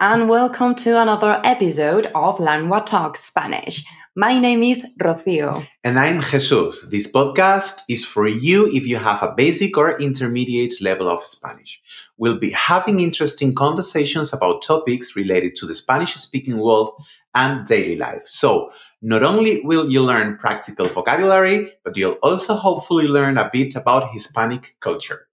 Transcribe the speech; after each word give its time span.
and 0.00 0.30
welcome 0.30 0.74
to 0.74 0.98
another 0.98 1.38
episode 1.44 2.06
of 2.14 2.38
Langua 2.38 2.86
Talk 2.86 3.18
Spanish. 3.18 3.84
My 4.16 4.38
name 4.38 4.62
is 4.62 4.86
Rocio. 4.98 5.66
And 5.84 6.00
I'm 6.00 6.22
Jesus. 6.22 6.88
This 6.90 7.12
podcast 7.12 7.82
is 7.86 8.02
for 8.02 8.26
you 8.26 8.66
if 8.72 8.86
you 8.86 8.96
have 8.96 9.22
a 9.22 9.34
basic 9.36 9.76
or 9.76 10.00
intermediate 10.00 10.80
level 10.80 11.10
of 11.10 11.22
Spanish. 11.22 11.82
We'll 12.16 12.38
be 12.38 12.50
having 12.50 12.98
interesting 13.00 13.54
conversations 13.54 14.32
about 14.32 14.62
topics 14.62 15.14
related 15.16 15.54
to 15.56 15.66
the 15.66 15.74
Spanish 15.74 16.14
speaking 16.14 16.56
world 16.56 16.94
and 17.34 17.66
daily 17.66 17.96
life. 17.96 18.22
So, 18.24 18.72
not 19.02 19.22
only 19.22 19.60
will 19.60 19.90
you 19.90 20.02
learn 20.02 20.38
practical 20.38 20.86
vocabulary, 20.86 21.74
but 21.84 21.94
you'll 21.98 22.18
also 22.22 22.54
hopefully 22.54 23.06
learn 23.06 23.36
a 23.36 23.50
bit 23.52 23.76
about 23.76 24.14
Hispanic 24.14 24.76
culture. 24.80 25.28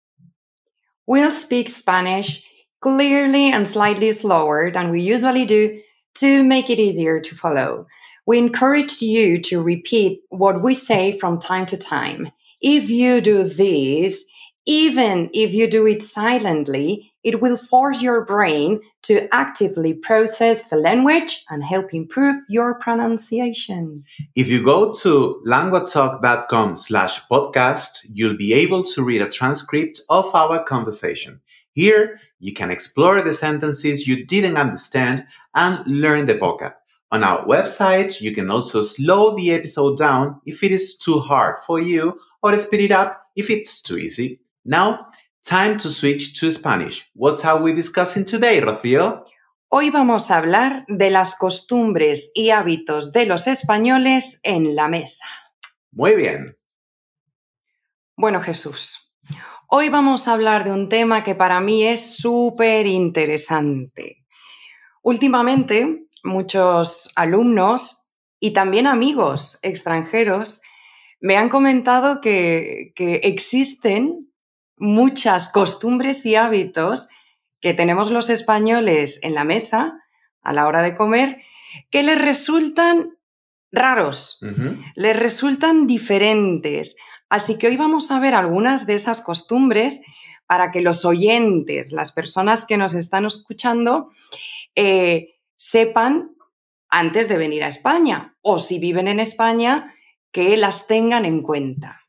We'll 1.05 1.31
speak 1.31 1.69
Spanish 1.69 2.43
clearly 2.81 3.51
and 3.51 3.67
slightly 3.67 4.11
slower 4.11 4.71
than 4.71 4.89
we 4.89 5.01
usually 5.01 5.45
do 5.45 5.81
to 6.15 6.43
make 6.43 6.69
it 6.69 6.79
easier 6.79 7.19
to 7.19 7.35
follow. 7.35 7.87
We 8.25 8.37
encourage 8.37 9.01
you 9.01 9.41
to 9.43 9.61
repeat 9.61 10.21
what 10.29 10.61
we 10.61 10.73
say 10.73 11.17
from 11.17 11.39
time 11.39 11.65
to 11.67 11.77
time. 11.77 12.31
If 12.59 12.89
you 12.89 13.21
do 13.21 13.43
this, 13.43 14.25
even 14.65 15.29
if 15.33 15.53
you 15.53 15.69
do 15.69 15.87
it 15.87 16.03
silently, 16.03 17.13
it 17.23 17.41
will 17.41 17.55
force 17.57 18.01
your 18.01 18.25
brain 18.25 18.81
to 19.03 19.33
actively 19.33 19.93
process 19.93 20.63
the 20.63 20.75
language 20.75 21.43
and 21.49 21.63
help 21.63 21.93
improve 21.93 22.35
your 22.49 22.75
pronunciation. 22.75 24.03
If 24.35 24.49
you 24.49 24.63
go 24.63 24.91
to 25.01 25.41
languatalk.com 25.47 26.75
slash 26.75 27.25
podcast, 27.27 28.05
you'll 28.11 28.37
be 28.37 28.53
able 28.53 28.83
to 28.83 29.03
read 29.03 29.21
a 29.21 29.29
transcript 29.29 30.01
of 30.09 30.33
our 30.35 30.63
conversation. 30.63 31.39
Here, 31.77 32.19
you 32.39 32.53
can 32.53 32.71
explore 32.71 33.21
the 33.21 33.33
sentences 33.33 34.07
you 34.07 34.25
didn't 34.25 34.57
understand 34.57 35.27
and 35.53 35.85
learn 35.85 36.25
the 36.25 36.33
vocab. 36.33 36.73
On 37.11 37.23
our 37.23 37.45
website, 37.45 38.19
you 38.19 38.33
can 38.33 38.49
also 38.49 38.81
slow 38.81 39.35
the 39.35 39.51
episode 39.51 39.95
down 39.95 40.41
if 40.47 40.63
it 40.63 40.71
is 40.71 40.97
too 40.97 41.19
hard 41.19 41.57
for 41.67 41.79
you 41.79 42.19
or 42.41 42.57
speed 42.57 42.85
it 42.85 42.91
up 42.91 43.21
if 43.35 43.51
it's 43.51 43.83
too 43.83 43.99
easy. 43.99 44.39
Now, 44.65 45.05
time 45.45 45.77
to 45.77 45.89
switch 45.89 46.39
to 46.39 46.49
Spanish. 46.49 47.07
What 47.13 47.45
are 47.45 47.61
we 47.61 47.73
discussing 47.73 48.25
today, 48.25 48.59
Rocío? 48.59 49.23
Hoy 49.69 49.91
vamos 49.91 50.31
a 50.31 50.37
hablar 50.37 50.83
de 50.87 51.11
las 51.11 51.35
costumbres 51.35 52.31
y 52.33 52.49
hábitos 52.49 53.11
de 53.11 53.27
los 53.27 53.45
españoles 53.45 54.39
en 54.41 54.75
la 54.75 54.87
mesa. 54.87 55.27
Muy 55.91 56.15
bien. 56.15 56.57
Bueno, 58.15 58.41
Jesús, 58.41 59.06
hoy 59.67 59.89
vamos 59.89 60.27
a 60.27 60.33
hablar 60.33 60.63
de 60.63 60.71
un 60.71 60.89
tema 60.89 61.23
que 61.23 61.35
para 61.35 61.59
mí 61.59 61.83
es 61.83 62.17
súper 62.17 62.87
interesante. 62.87 64.25
Últimamente, 65.01 66.07
muchos 66.23 67.11
alumnos 67.15 68.11
y 68.39 68.51
también 68.51 68.87
amigos 68.87 69.59
extranjeros 69.61 70.61
me 71.19 71.37
han 71.37 71.49
comentado 71.49 72.21
que, 72.21 72.91
que 72.95 73.15
existen 73.23 74.31
muchas 74.77 75.49
costumbres 75.49 76.25
y 76.25 76.35
hábitos 76.35 77.09
que 77.59 77.73
tenemos 77.73 78.11
los 78.11 78.29
españoles 78.29 79.19
en 79.23 79.33
la 79.33 79.43
mesa 79.43 79.99
a 80.41 80.53
la 80.53 80.67
hora 80.67 80.81
de 80.81 80.95
comer 80.95 81.41
que 81.89 82.03
les 82.03 82.19
resultan 82.19 83.17
raros, 83.71 84.39
les 84.95 85.17
resultan 85.17 85.87
diferentes. 85.87 86.97
Así 87.29 87.57
que 87.57 87.67
hoy 87.67 87.77
vamos 87.77 88.11
a 88.11 88.19
ver 88.19 88.35
algunas 88.35 88.85
de 88.85 88.93
esas 88.95 89.21
costumbres 89.21 90.01
para 90.47 90.71
que 90.71 90.81
los 90.81 91.03
oyentes, 91.05 91.91
las 91.91 92.11
personas 92.11 92.65
que 92.65 92.77
nos 92.77 92.93
están 92.93 93.25
escuchando, 93.25 94.11
eh, 94.75 95.35
sepan 95.57 96.31
antes 96.89 97.27
de 97.27 97.37
venir 97.37 97.63
a 97.63 97.67
España 97.67 98.35
o 98.41 98.59
si 98.59 98.79
viven 98.79 99.07
en 99.07 99.19
España, 99.19 99.93
que 100.31 100.55
las 100.55 100.87
tengan 100.87 101.25
en 101.25 101.41
cuenta. 101.41 102.01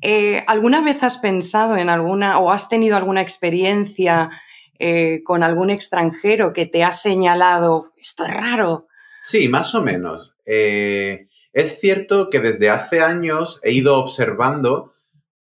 Eh, 0.00 0.42
¿Alguna 0.46 0.80
vez 0.80 1.02
has 1.02 1.18
pensado 1.18 1.76
en 1.76 1.88
alguna 1.88 2.38
o 2.38 2.50
has 2.50 2.68
tenido 2.68 2.96
alguna 2.96 3.20
experiencia 3.20 4.30
eh, 4.78 5.22
con 5.24 5.42
algún 5.42 5.70
extranjero 5.70 6.52
que 6.52 6.66
te 6.66 6.82
ha 6.82 6.92
señalado, 6.92 7.92
esto 7.96 8.24
es 8.24 8.34
raro? 8.34 8.88
Sí, 9.22 9.48
más 9.48 9.74
o 9.74 9.82
menos. 9.82 10.34
Eh, 10.44 11.28
es 11.52 11.80
cierto 11.80 12.30
que 12.30 12.40
desde 12.40 12.70
hace 12.70 13.00
años 13.00 13.60
he 13.62 13.72
ido 13.72 13.98
observando 13.98 14.92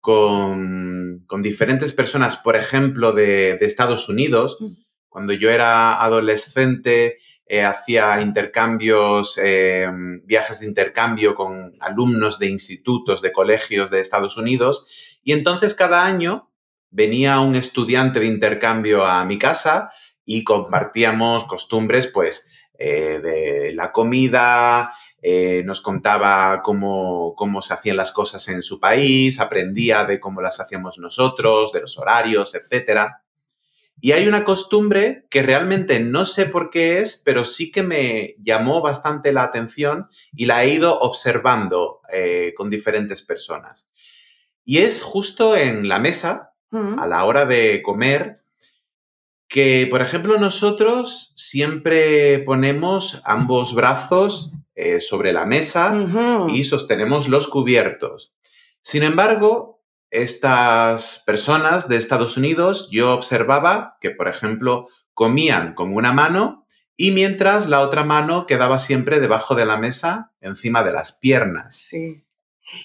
con, 0.00 1.26
diferentes 1.42 1.92
personas, 1.92 2.36
por 2.36 2.56
ejemplo, 2.56 3.12
de, 3.12 3.58
Estados 3.60 4.08
Unidos. 4.08 4.56
Mm. 4.60 4.72
Cuando 5.08 5.32
yo 5.32 5.50
era 5.50 6.02
adolescente, 6.02 7.18
hacía 7.66 8.20
intercambios, 8.20 9.40
viajes 10.24 10.60
de 10.60 10.66
intercambio 10.66 11.34
con 11.34 11.74
alumnos 11.80 12.38
de 12.38 12.48
institutos, 12.48 13.22
de 13.22 13.32
colegios 13.32 13.90
de 13.90 14.00
Estados 14.00 14.36
Unidos. 14.36 14.86
Y 15.22 15.32
entonces 15.32 15.74
cada 15.74 16.04
año 16.04 16.50
venía 16.90 17.40
un 17.40 17.54
estudiante 17.54 18.20
de 18.20 18.26
intercambio 18.26 19.04
a 19.04 19.24
mi 19.24 19.38
casa 19.38 19.90
y 20.24 20.44
compartíamos 20.44 21.44
costumbres, 21.44 22.06
pues, 22.06 22.50
eh, 22.78 23.20
de 23.22 23.72
la 23.74 23.92
comida, 23.92 24.92
eh, 25.30 25.62
nos 25.62 25.82
contaba 25.82 26.62
cómo, 26.62 27.34
cómo, 27.36 27.60
se 27.60 27.74
hacían 27.74 27.98
las 27.98 28.12
cosas 28.12 28.48
en 28.48 28.62
su 28.62 28.80
país, 28.80 29.40
aprendía 29.40 30.06
de 30.06 30.20
cómo 30.20 30.40
las 30.40 30.58
hacíamos 30.58 30.98
nosotros, 30.98 31.70
de 31.72 31.82
los 31.82 31.98
horarios, 31.98 32.54
etc. 32.54 33.10
Y 34.00 34.12
hay 34.12 34.26
una 34.26 34.42
costumbre 34.42 35.26
que 35.28 35.42
realmente 35.42 36.00
no 36.00 36.24
sé 36.24 36.46
por 36.46 36.70
qué 36.70 37.00
es, 37.00 37.20
pero 37.26 37.44
sí 37.44 37.70
que 37.70 37.82
me 37.82 38.36
llamó 38.38 38.80
bastante 38.80 39.30
la 39.32 39.42
atención 39.42 40.08
y 40.34 40.46
la 40.46 40.64
he 40.64 40.70
ido 40.72 40.98
observando 40.98 42.00
eh, 42.10 42.54
con 42.56 42.70
diferentes 42.70 43.20
personas. 43.20 43.90
Y 44.64 44.78
es 44.78 45.02
justo 45.02 45.56
en 45.56 45.88
la 45.88 45.98
mesa, 45.98 46.54
a 46.70 47.06
la 47.06 47.24
hora 47.24 47.44
de 47.44 47.82
comer, 47.82 48.42
que, 49.46 49.86
por 49.90 50.00
ejemplo, 50.00 50.38
nosotros 50.38 51.32
siempre 51.36 52.38
ponemos 52.40 53.20
ambos 53.24 53.74
brazos 53.74 54.52
eh, 54.80 55.00
sobre 55.00 55.32
la 55.32 55.44
mesa 55.44 55.92
y 56.48 56.62
sostenemos 56.62 57.28
los 57.28 57.48
cubiertos. 57.48 58.32
Sin 58.80 59.02
embargo, 59.02 59.82
estas 60.08 61.24
personas 61.26 61.88
de 61.88 61.96
Estados 61.96 62.36
Unidos, 62.36 62.88
yo 62.92 63.12
observaba 63.12 63.96
que, 64.00 64.12
por 64.12 64.28
ejemplo, 64.28 64.86
comían 65.14 65.74
con 65.74 65.92
una 65.92 66.12
mano 66.12 66.64
y 66.96 67.10
mientras 67.10 67.68
la 67.68 67.80
otra 67.80 68.04
mano 68.04 68.46
quedaba 68.46 68.78
siempre 68.78 69.18
debajo 69.18 69.56
de 69.56 69.66
la 69.66 69.78
mesa, 69.78 70.32
encima 70.40 70.84
de 70.84 70.92
las 70.92 71.10
piernas. 71.10 71.76
Sí. 71.76 72.24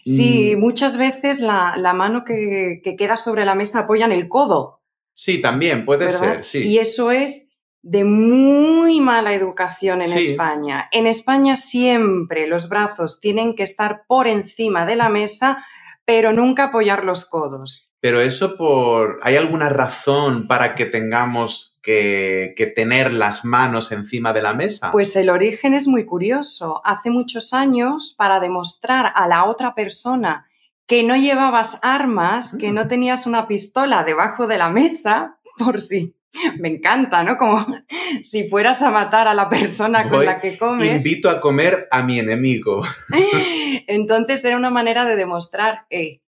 Sí, 0.03 0.55
mm. 0.55 0.59
muchas 0.59 0.97
veces 0.97 1.41
la, 1.41 1.93
mano 1.93 2.25
que, 2.25 2.81
queda 2.97 3.17
sobre 3.17 3.45
la 3.45 3.53
mesa 3.53 3.81
apoya 3.81 4.05
en 4.05 4.13
el 4.13 4.27
codo. 4.29 4.81
Sí, 5.13 5.41
también 5.41 5.85
puede 5.85 6.09
ser, 6.09 6.43
sí. 6.43 6.63
Y 6.63 6.79
eso 6.79 7.11
es 7.11 7.52
de 7.83 8.05
muy 8.05 9.01
mala 9.01 9.33
educación 9.33 10.01
en 10.01 10.17
España. 10.17 10.87
En 10.91 11.05
España 11.05 11.57
siempre 11.57 12.47
los 12.47 12.69
brazos 12.69 13.19
tienen 13.19 13.55
que 13.55 13.63
estar 13.63 14.05
por 14.07 14.27
encima 14.27 14.85
de 14.85 14.95
la 14.95 15.09
mesa, 15.09 15.65
pero 16.05 16.31
nunca 16.31 16.65
apoyar 16.65 17.03
los 17.03 17.25
codos. 17.25 17.91
Pero 17.99 18.21
eso 18.21 18.57
por... 18.57 19.19
¿Hay 19.21 19.35
alguna 19.35 19.69
razón 19.69 20.47
para 20.47 20.75
que 20.75 20.85
tengamos 20.85 21.79
que, 21.83 22.53
que, 22.57 22.67
tener 22.67 23.13
las 23.13 23.45
manos 23.45 23.91
encima 23.91 24.33
de 24.33 24.41
la 24.41 24.53
mesa? 24.53 24.91
Pues 24.91 25.15
el 25.15 25.29
origen 25.29 25.73
es 25.73 25.87
muy 25.87 26.05
curioso. 26.05 26.81
Hace 26.85 27.11
muchos 27.11 27.53
años, 27.53 28.13
para 28.17 28.39
demostrar 28.39 29.11
a 29.15 29.27
la 29.27 29.45
otra 29.45 29.75
persona 29.75 30.47
que 30.85 31.03
no 31.03 31.15
llevabas 31.15 31.79
armas, 31.81 32.55
que 32.57 32.71
no 32.71 32.85
mm. 32.85 32.87
tenías 32.87 33.25
una 33.25 33.47
pistola 33.47 34.03
debajo 34.03 34.47
de 34.47 34.57
la 34.57 34.69
mesa, 34.69 35.37
por 35.57 35.81
si... 35.81 36.15
Me 36.59 36.69
encanta, 36.69 37.23
¿no? 37.23 37.37
Como 37.37 37.65
si 38.21 38.47
fueras 38.49 38.81
a 38.81 38.91
matar 38.91 39.27
a 39.27 39.33
la 39.33 39.49
persona 39.49 40.09
con 40.09 40.25
la 40.25 40.41
que 40.41 40.57
comes. 40.57 41.05
Invito 41.05 41.29
a 41.29 41.39
comer 41.39 41.87
a 41.91 42.03
mi 42.03 42.19
enemigo. 42.19 42.83
Entonces 43.87 44.43
era 44.43 44.57
una 44.57 44.69
manera 44.69 45.05
de 45.05 45.15
demostrar, 45.15 45.85
eh, 45.89 46.21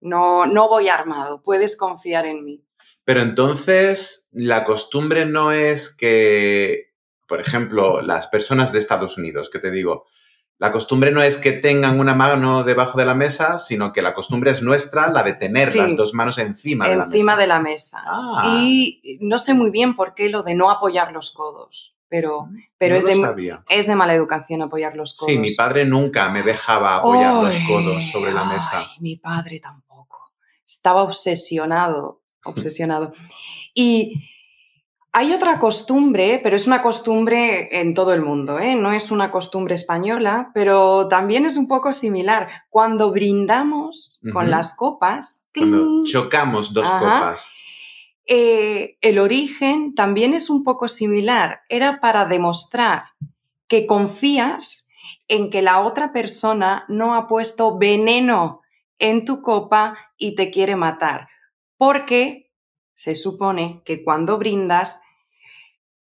no, 0.00 0.46
no 0.46 0.68
voy 0.68 0.88
armado, 0.88 1.42
puedes 1.42 1.76
confiar 1.76 2.26
en 2.26 2.44
mí. 2.44 2.64
Pero 3.04 3.22
entonces 3.22 4.28
la 4.30 4.62
costumbre 4.62 5.26
no 5.26 5.52
es 5.52 5.94
que, 5.94 6.92
por 7.26 7.40
ejemplo, 7.40 8.02
las 8.02 8.28
personas 8.28 8.72
de 8.72 8.78
Estados 8.78 9.18
Unidos, 9.18 9.50
que 9.50 9.58
te 9.58 9.70
digo, 9.70 10.06
la 10.60 10.70
costumbre 10.70 11.10
no 11.10 11.22
es 11.22 11.38
que 11.38 11.52
tengan 11.52 11.98
una 11.98 12.14
mano 12.14 12.64
debajo 12.64 12.98
de 12.98 13.06
la 13.06 13.14
mesa, 13.14 13.58
sino 13.58 13.92
que 13.92 14.02
la 14.02 14.14
costumbre 14.14 14.50
es 14.50 14.60
nuestra, 14.62 15.10
la 15.10 15.22
de 15.22 15.32
tener 15.32 15.74
las 15.74 15.96
dos 15.96 16.14
manos 16.14 16.36
encima 16.38 16.86
de 16.86 16.96
la 16.96 16.96
mesa. 16.98 17.08
Encima 17.08 17.36
de 17.36 17.46
la 17.46 17.60
mesa. 17.60 18.02
Ah. 18.06 18.58
Y 18.60 19.18
no 19.22 19.38
sé 19.38 19.54
muy 19.54 19.70
bien 19.70 19.96
por 19.96 20.14
qué 20.14 20.28
lo 20.28 20.42
de 20.42 20.54
no 20.54 20.70
apoyar 20.70 21.12
los 21.12 21.32
codos 21.32 21.96
pero, 22.10 22.46
mm, 22.46 22.56
pero 22.76 22.96
es, 22.96 23.04
de, 23.04 23.58
es 23.70 23.86
de 23.86 23.96
mala 23.96 24.12
educación 24.12 24.60
apoyar 24.60 24.96
los 24.96 25.14
codos. 25.14 25.32
Sí, 25.32 25.38
mi 25.38 25.54
padre 25.54 25.86
nunca 25.86 26.28
me 26.28 26.42
dejaba 26.42 26.96
apoyar 26.96 27.42
los 27.42 27.56
codos 27.60 28.04
sobre 28.10 28.32
la 28.32 28.44
mesa. 28.44 28.86
mi 28.98 29.16
padre 29.16 29.60
tampoco. 29.60 30.32
Estaba 30.66 31.02
obsesionado, 31.02 32.20
obsesionado. 32.44 33.12
Y 33.72 34.28
Hay 35.12 35.32
otra 35.32 35.58
costumbre, 35.58 36.40
pero 36.42 36.54
es 36.54 36.68
una 36.68 36.82
costumbre 36.82 37.80
en 37.80 37.94
todo 37.94 38.12
el 38.12 38.22
mundo, 38.22 38.60
¿eh? 38.60 38.76
no 38.76 38.92
es 38.92 39.10
una 39.10 39.32
costumbre 39.32 39.74
española, 39.74 40.52
pero 40.54 41.08
también 41.08 41.46
es 41.46 41.56
un 41.56 41.66
poco 41.66 41.92
similar. 41.92 42.48
Cuando 42.68 43.10
brindamos 43.10 44.20
con 44.32 44.50
las 44.50 44.76
copas, 44.76 45.50
Cuando 45.52 46.04
chocamos 46.04 46.72
dos 46.72 46.88
Ajá. 46.88 47.00
copas. 47.00 47.50
Eh, 48.24 48.98
el 49.00 49.18
origen 49.18 49.96
también 49.96 50.32
es 50.34 50.48
un 50.48 50.62
poco 50.62 50.86
similar. 50.86 51.62
Era 51.68 52.00
para 52.00 52.26
demostrar 52.26 53.06
que 53.66 53.86
confías 53.86 54.88
en 55.26 55.50
que 55.50 55.62
la 55.62 55.80
otra 55.80 56.12
persona 56.12 56.84
no 56.86 57.16
ha 57.16 57.26
puesto 57.26 57.78
veneno 57.78 58.60
en 59.00 59.24
tu 59.24 59.42
copa 59.42 59.96
y 60.16 60.36
te 60.36 60.52
quiere 60.52 60.76
matar. 60.76 61.28
Porque 61.76 62.49
se 63.02 63.14
supone 63.14 63.82
que 63.86 64.04
cuando 64.04 64.36
brindas 64.36 65.00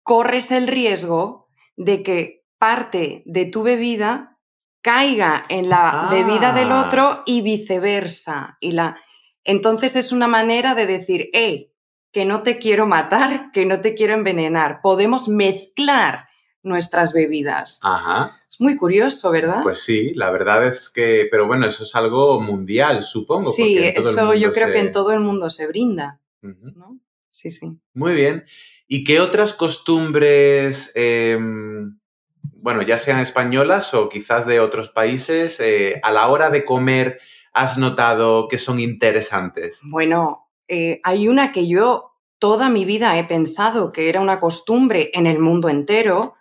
corres 0.04 0.52
el 0.52 0.68
riesgo 0.68 1.48
de 1.78 2.04
que 2.04 2.44
parte 2.58 3.24
de 3.26 3.46
tu 3.46 3.64
bebida 3.64 4.38
caiga 4.82 5.46
en 5.50 5.70
la 5.70 6.10
bebida 6.12 6.54
del 6.54 6.72
Ah. 6.72 6.86
otro 6.88 7.24
y 7.26 7.42
viceversa. 7.42 8.58
Y 8.60 8.72
la... 8.74 8.98
Entonces 9.44 9.96
es 9.96 10.12
una 10.12 10.28
manera 10.28 10.76
de 10.76 10.86
decir, 10.86 11.30
hey, 11.34 11.72
que 12.12 12.26
no 12.26 12.44
te 12.44 12.60
quiero 12.60 12.86
matar, 12.88 13.52
que 13.52 13.66
no 13.66 13.80
te 13.82 13.96
quiero 13.96 14.14
envenenar. 14.14 14.82
Podemos 14.82 15.28
mezclar 15.30 16.28
nuestras 16.64 17.14
bebidas. 17.14 17.80
Ajá. 17.84 18.40
Es 18.50 18.60
muy 18.60 18.76
curioso, 18.76 19.32
¿verdad? 19.32 19.64
Pues 19.64 19.82
sí, 19.84 20.14
la 20.14 20.30
verdad 20.30 20.68
es 20.68 20.90
que, 20.90 21.28
pero 21.32 21.48
bueno, 21.48 21.66
eso 21.66 21.84
es 21.84 21.96
algo 21.96 22.40
mundial, 22.42 23.02
supongo. 23.02 23.50
sí, 23.50 23.78
eso 23.80 24.34
yo 24.34 24.52
creo 24.52 24.68
se- 24.68 24.74
que 24.74 24.80
en 24.80 24.92
todo 24.92 25.12
el 25.14 25.22
mundo 25.22 25.50
se 25.50 25.68
brinda. 25.68 26.20
¿No? 26.42 27.00
Sí, 27.30 27.52
sí. 27.52 27.80
Muy 27.94 28.14
bien. 28.14 28.46
¿Y 28.88 29.04
qué 29.04 29.20
otras 29.20 29.54
costumbres, 29.54 30.92
em, 30.96 31.98
bueno, 32.42 32.82
ya 32.82 32.98
sean 32.98 33.20
españolas 33.22 33.94
o 33.94 34.10
quizás 34.10 34.46
de 34.46 34.60
otros 34.60 34.90
países, 34.90 35.60
eh, 35.60 36.00
a 36.04 36.12
la 36.12 36.28
hora 36.28 36.50
de 36.50 36.66
comer 36.66 37.20
has 37.54 37.78
notado 37.78 38.48
que 38.48 38.58
son 38.58 38.80
interesantes? 38.80 39.80
Bueno, 39.84 40.50
eh, 40.68 41.00
hay 41.04 41.28
una 41.28 41.52
que 41.52 41.68
yo 41.68 42.12
toda 42.38 42.70
mi 42.70 42.86
vida 42.86 43.18
he 43.18 43.24
pensado 43.24 43.92
que 43.92 44.10
era 44.10 44.20
una 44.20 44.40
costumbre 44.40 45.12
en 45.14 45.26
el 45.28 45.40
mundo 45.40 45.70
entero, 45.70 46.36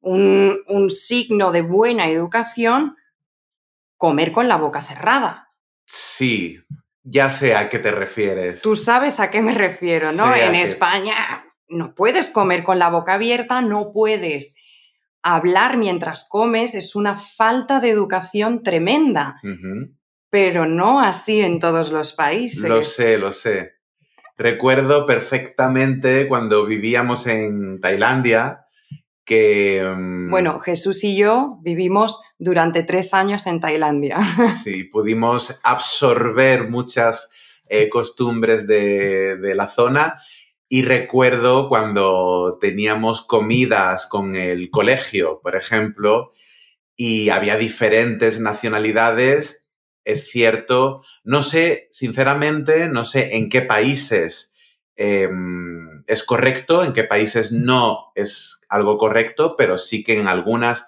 un, 0.00 0.58
un 0.68 0.90
signo 0.90 1.52
de 1.52 1.62
buena 1.62 2.08
educación, 2.08 2.96
comer 3.96 4.32
con 4.32 4.48
la 4.48 4.56
boca 4.56 4.82
cerrada. 4.82 5.52
Sí, 5.84 6.60
ya 7.04 7.30
sé 7.30 7.54
a 7.54 7.68
qué 7.68 7.78
te 7.78 7.90
refieres. 7.90 8.62
Tú 8.62 8.76
sabes 8.76 9.20
a 9.20 9.30
qué 9.30 9.40
me 9.40 9.54
refiero, 9.54 10.12
¿no? 10.12 10.32
Sé 10.32 10.44
en 10.44 10.52
qué. 10.52 10.62
España 10.62 11.44
no 11.68 11.94
puedes 11.94 12.30
comer 12.30 12.64
con 12.64 12.78
la 12.78 12.90
boca 12.90 13.14
abierta, 13.14 13.60
no 13.62 13.92
puedes 13.92 14.56
hablar 15.22 15.76
mientras 15.76 16.28
comes, 16.28 16.74
es 16.74 16.96
una 16.96 17.16
falta 17.16 17.80
de 17.80 17.90
educación 17.90 18.62
tremenda, 18.62 19.40
pero 20.30 20.66
no 20.66 21.00
así 21.00 21.40
en 21.40 21.60
todos 21.60 21.92
los 21.92 22.12
países. 22.14 22.68
Lo 22.68 22.82
sé, 22.82 23.18
lo 23.18 23.32
sé. 23.32 23.74
Recuerdo 24.36 25.06
perfectamente 25.06 26.26
cuando 26.26 26.66
vivíamos 26.66 27.26
en 27.26 27.80
Tailandia 27.80 28.61
que... 29.24 29.82
mm, 29.82 30.30
Bueno, 30.30 30.60
Jesús 30.60 31.04
y 31.04 31.16
yo 31.16 31.58
vivimos 31.62 32.22
durante 32.38 32.82
tres 32.82 33.14
años 33.14 33.46
en 33.46 33.60
Tailandia. 33.60 34.18
Sí, 34.52 34.84
pudimos 34.84 35.60
absorber 35.62 36.68
muchas 36.68 37.30
eh, 37.68 37.88
costumbres 37.88 38.66
de, 38.66 39.36
de 39.36 39.54
la 39.54 39.68
zona 39.68 40.20
y 40.68 40.82
recuerdo 40.82 41.68
cuando 41.68 42.56
teníamos 42.60 43.20
comidas 43.20 44.06
con 44.06 44.36
el 44.36 44.70
colegio, 44.70 45.40
por 45.42 45.54
ejemplo, 45.54 46.30
y 46.96 47.28
había 47.28 47.56
diferentes 47.56 48.40
nacionalidades, 48.40 49.70
es 50.04 50.30
cierto, 50.30 51.02
no 51.24 51.42
sé, 51.42 51.88
sinceramente, 51.90 52.88
no 52.88 53.04
sé 53.04 53.36
en 53.36 53.50
qué 53.50 53.60
países 53.62 54.56
eh, 54.96 55.28
es 56.06 56.24
correcto, 56.24 56.84
en 56.84 56.92
qué 56.92 57.04
países 57.04 57.52
no 57.52 58.12
es 58.14 58.61
algo 58.72 58.98
correcto, 58.98 59.54
pero 59.56 59.78
sí 59.78 60.02
que 60.02 60.18
en 60.18 60.26
algunas 60.26 60.86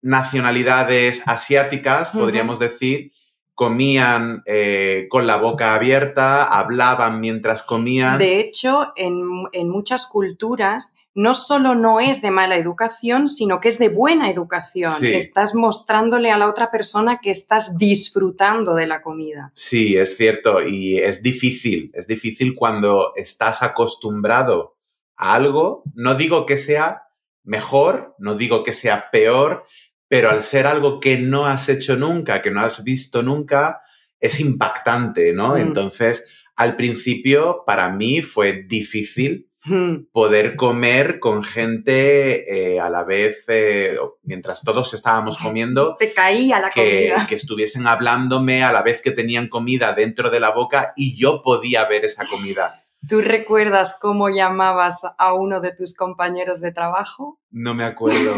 nacionalidades 0.00 1.26
asiáticas, 1.28 2.12
podríamos 2.12 2.58
decir, 2.58 3.12
comían 3.54 4.42
eh, 4.46 5.06
con 5.10 5.26
la 5.26 5.36
boca 5.36 5.74
abierta, 5.74 6.44
hablaban 6.44 7.20
mientras 7.20 7.62
comían. 7.62 8.16
De 8.16 8.40
hecho, 8.40 8.92
en, 8.96 9.22
en 9.52 9.68
muchas 9.68 10.06
culturas 10.06 10.94
no 11.14 11.34
solo 11.34 11.74
no 11.74 12.00
es 12.00 12.22
de 12.22 12.30
mala 12.30 12.56
educación, 12.56 13.28
sino 13.28 13.60
que 13.60 13.68
es 13.68 13.78
de 13.78 13.88
buena 13.88 14.30
educación. 14.30 14.92
Sí. 14.92 15.12
Estás 15.12 15.54
mostrándole 15.54 16.30
a 16.30 16.38
la 16.38 16.48
otra 16.48 16.70
persona 16.70 17.20
que 17.20 17.30
estás 17.30 17.76
disfrutando 17.76 18.74
de 18.74 18.86
la 18.86 19.02
comida. 19.02 19.50
Sí, 19.54 19.96
es 19.96 20.16
cierto, 20.16 20.66
y 20.66 20.98
es 20.98 21.22
difícil, 21.22 21.90
es 21.94 22.06
difícil 22.06 22.54
cuando 22.54 23.12
estás 23.16 23.62
acostumbrado 23.62 24.76
a 25.20 25.34
algo, 25.34 25.82
no 25.94 26.14
digo 26.14 26.46
que 26.46 26.56
sea 26.56 27.02
mejor, 27.44 28.14
no 28.18 28.34
digo 28.34 28.64
que 28.64 28.72
sea 28.72 29.10
peor, 29.10 29.64
pero 30.08 30.30
al 30.30 30.42
ser 30.42 30.66
algo 30.66 30.98
que 31.00 31.18
no 31.18 31.46
has 31.46 31.68
hecho 31.68 31.96
nunca, 31.96 32.42
que 32.42 32.50
no 32.50 32.60
has 32.60 32.82
visto 32.84 33.22
nunca, 33.22 33.80
es 34.18 34.40
impactante, 34.40 35.32
¿no? 35.32 35.54
Mm. 35.54 35.58
Entonces, 35.58 36.26
al 36.56 36.76
principio, 36.76 37.62
para 37.66 37.90
mí 37.90 38.22
fue 38.22 38.64
difícil 38.66 39.46
Mm. 39.66 40.06
poder 40.10 40.56
comer 40.56 41.18
con 41.20 41.44
gente 41.44 42.72
eh, 42.74 42.80
a 42.80 42.88
la 42.88 43.04
vez, 43.04 43.44
eh, 43.48 43.94
mientras 44.22 44.62
todos 44.62 44.94
estábamos 44.94 45.36
comiendo, 45.36 45.96
Te 45.98 46.14
caía 46.14 46.60
la 46.60 46.70
que, 46.70 47.10
comida. 47.10 47.26
que 47.28 47.34
estuviesen 47.34 47.86
hablándome 47.86 48.64
a 48.64 48.72
la 48.72 48.80
vez 48.80 49.02
que 49.02 49.10
tenían 49.10 49.48
comida 49.48 49.92
dentro 49.92 50.30
de 50.30 50.40
la 50.40 50.48
boca 50.50 50.94
y 50.96 51.14
yo 51.20 51.42
podía 51.42 51.84
ver 51.84 52.06
esa 52.06 52.24
comida. 52.24 52.82
¿Tú 53.08 53.20
recuerdas 53.22 53.98
cómo 54.00 54.28
llamabas 54.28 55.02
a 55.16 55.32
uno 55.32 55.60
de 55.60 55.74
tus 55.74 55.94
compañeros 55.94 56.60
de 56.60 56.72
trabajo? 56.72 57.40
No 57.50 57.74
me 57.74 57.84
acuerdo 57.84 58.34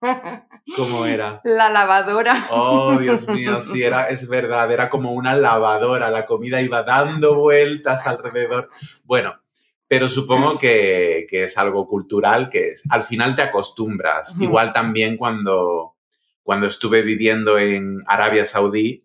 cómo 0.76 1.04
era. 1.04 1.40
La 1.44 1.68
lavadora. 1.68 2.46
Oh, 2.50 2.96
Dios 2.98 3.26
mío, 3.28 3.60
sí, 3.60 3.82
era, 3.82 4.08
es 4.08 4.28
verdad, 4.28 4.70
era 4.70 4.88
como 4.88 5.12
una 5.12 5.36
lavadora, 5.36 6.10
la 6.10 6.26
comida 6.26 6.62
iba 6.62 6.84
dando 6.84 7.34
vueltas 7.34 8.06
alrededor. 8.06 8.70
Bueno, 9.04 9.34
pero 9.88 10.08
supongo 10.08 10.58
que, 10.58 11.26
que 11.28 11.44
es 11.44 11.58
algo 11.58 11.86
cultural, 11.88 12.48
que 12.50 12.68
es, 12.68 12.84
al 12.88 13.02
final 13.02 13.36
te 13.36 13.42
acostumbras. 13.42 14.40
Igual 14.40 14.72
también 14.72 15.16
cuando, 15.16 15.96
cuando 16.42 16.68
estuve 16.68 17.02
viviendo 17.02 17.58
en 17.58 18.02
Arabia 18.06 18.44
Saudí, 18.44 19.04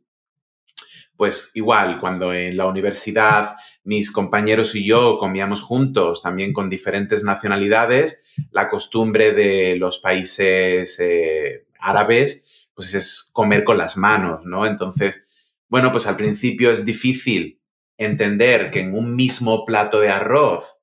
pues 1.18 1.52
igual, 1.56 2.00
cuando 2.00 2.32
en 2.34 2.56
la 2.56 2.68
universidad 2.68 3.56
mis 3.84 4.12
compañeros 4.12 4.76
y 4.76 4.86
yo 4.86 5.18
comíamos 5.18 5.62
juntos, 5.62 6.22
también 6.22 6.54
con 6.54 6.70
diferentes 6.70 7.24
nacionalidades, 7.24 8.24
la 8.52 8.70
costumbre 8.70 9.32
de 9.32 9.76
los 9.78 9.98
países 9.98 11.00
eh, 11.00 11.66
árabes, 11.80 12.70
pues 12.76 12.94
es 12.94 13.32
comer 13.34 13.64
con 13.64 13.80
las 13.80 13.98
manos, 13.98 14.42
¿no? 14.46 14.68
Entonces, 14.68 15.28
bueno, 15.68 15.92
pues 15.92 16.06
al 16.06 16.16
principio 16.16 16.72
es 16.72 16.86
difícil 16.86 17.60
entender 17.98 18.70
que 18.70 18.82
en 18.82 18.94
un 18.94 19.16
mismo 19.16 19.66
plato 19.66 20.00
de 20.00 20.10
arroz 20.10 20.78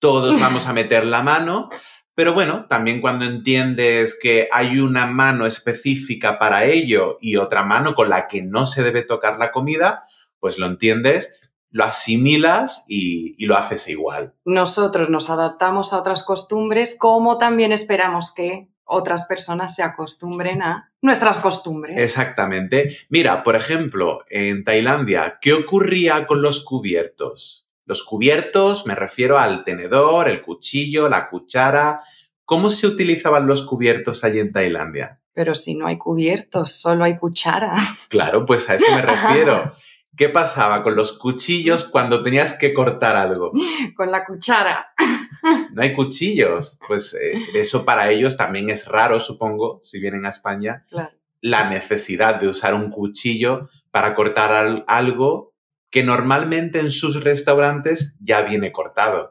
todos 0.00 0.38
vamos 0.40 0.66
a 0.66 0.72
meter 0.72 1.06
la 1.06 1.22
mano, 1.22 1.70
pero 2.16 2.32
bueno, 2.32 2.64
también 2.66 3.02
cuando 3.02 3.26
entiendes 3.26 4.18
que 4.20 4.48
hay 4.50 4.80
una 4.80 5.06
mano 5.06 5.46
específica 5.46 6.38
para 6.38 6.64
ello 6.64 7.18
y 7.20 7.36
otra 7.36 7.62
mano 7.62 7.94
con 7.94 8.08
la 8.08 8.26
que 8.26 8.42
no 8.42 8.64
se 8.64 8.82
debe 8.82 9.02
tocar 9.02 9.38
la 9.38 9.52
comida, 9.52 10.06
pues 10.40 10.58
lo 10.58 10.64
entiendes, 10.64 11.38
lo 11.70 11.84
asimilas 11.84 12.86
y, 12.88 13.34
y 13.36 13.44
lo 13.44 13.54
haces 13.54 13.86
igual. 13.88 14.32
Nosotros 14.46 15.10
nos 15.10 15.28
adaptamos 15.28 15.92
a 15.92 15.98
otras 16.00 16.24
costumbres 16.24 16.96
como 16.98 17.36
también 17.36 17.70
esperamos 17.70 18.32
que 18.32 18.70
otras 18.86 19.26
personas 19.26 19.74
se 19.74 19.82
acostumbren 19.82 20.62
a 20.62 20.90
nuestras 21.02 21.40
costumbres. 21.40 21.98
Exactamente. 21.98 22.96
Mira, 23.10 23.42
por 23.42 23.56
ejemplo, 23.56 24.20
en 24.30 24.64
Tailandia, 24.64 25.38
¿qué 25.42 25.52
ocurría 25.52 26.24
con 26.24 26.40
los 26.40 26.64
cubiertos? 26.64 27.65
Los 27.86 28.02
cubiertos, 28.02 28.84
me 28.86 28.94
refiero 28.94 29.38
al 29.38 29.64
tenedor, 29.64 30.28
el 30.28 30.42
cuchillo, 30.42 31.08
la 31.08 31.28
cuchara. 31.30 32.02
¿Cómo 32.44 32.70
se 32.70 32.86
utilizaban 32.86 33.46
los 33.46 33.62
cubiertos 33.62 34.22
allí 34.24 34.38
en 34.40 34.52
Tailandia? 34.52 35.20
Pero 35.32 35.54
si 35.54 35.74
no 35.76 35.86
hay 35.86 35.96
cubiertos, 35.98 36.72
solo 36.72 37.04
hay 37.04 37.16
cuchara. 37.16 37.76
Claro, 38.08 38.44
pues 38.46 38.68
a 38.70 38.74
eso 38.74 38.86
me 38.94 39.02
refiero. 39.02 39.72
¿Qué 40.16 40.28
pasaba 40.30 40.82
con 40.82 40.96
los 40.96 41.12
cuchillos 41.18 41.84
cuando 41.84 42.22
tenías 42.22 42.54
que 42.54 42.72
cortar 42.72 43.16
algo? 43.16 43.52
Con 43.96 44.10
la 44.10 44.24
cuchara. 44.24 44.88
No 45.72 45.82
hay 45.82 45.94
cuchillos. 45.94 46.80
Pues 46.88 47.14
eh, 47.14 47.38
eso 47.54 47.84
para 47.84 48.10
ellos 48.10 48.36
también 48.36 48.68
es 48.70 48.86
raro, 48.88 49.20
supongo, 49.20 49.78
si 49.82 50.00
vienen 50.00 50.26
a 50.26 50.30
España, 50.30 50.84
Claro. 50.90 51.10
la 51.40 51.68
necesidad 51.70 52.34
de 52.40 52.48
usar 52.48 52.74
un 52.74 52.90
cuchillo 52.90 53.68
para 53.92 54.14
cortar 54.14 54.50
al- 54.50 54.84
algo 54.88 55.54
que 55.96 56.02
normalmente 56.02 56.78
en 56.78 56.90
sus 56.90 57.24
restaurantes 57.24 58.18
ya 58.20 58.42
viene 58.42 58.70
cortado. 58.70 59.30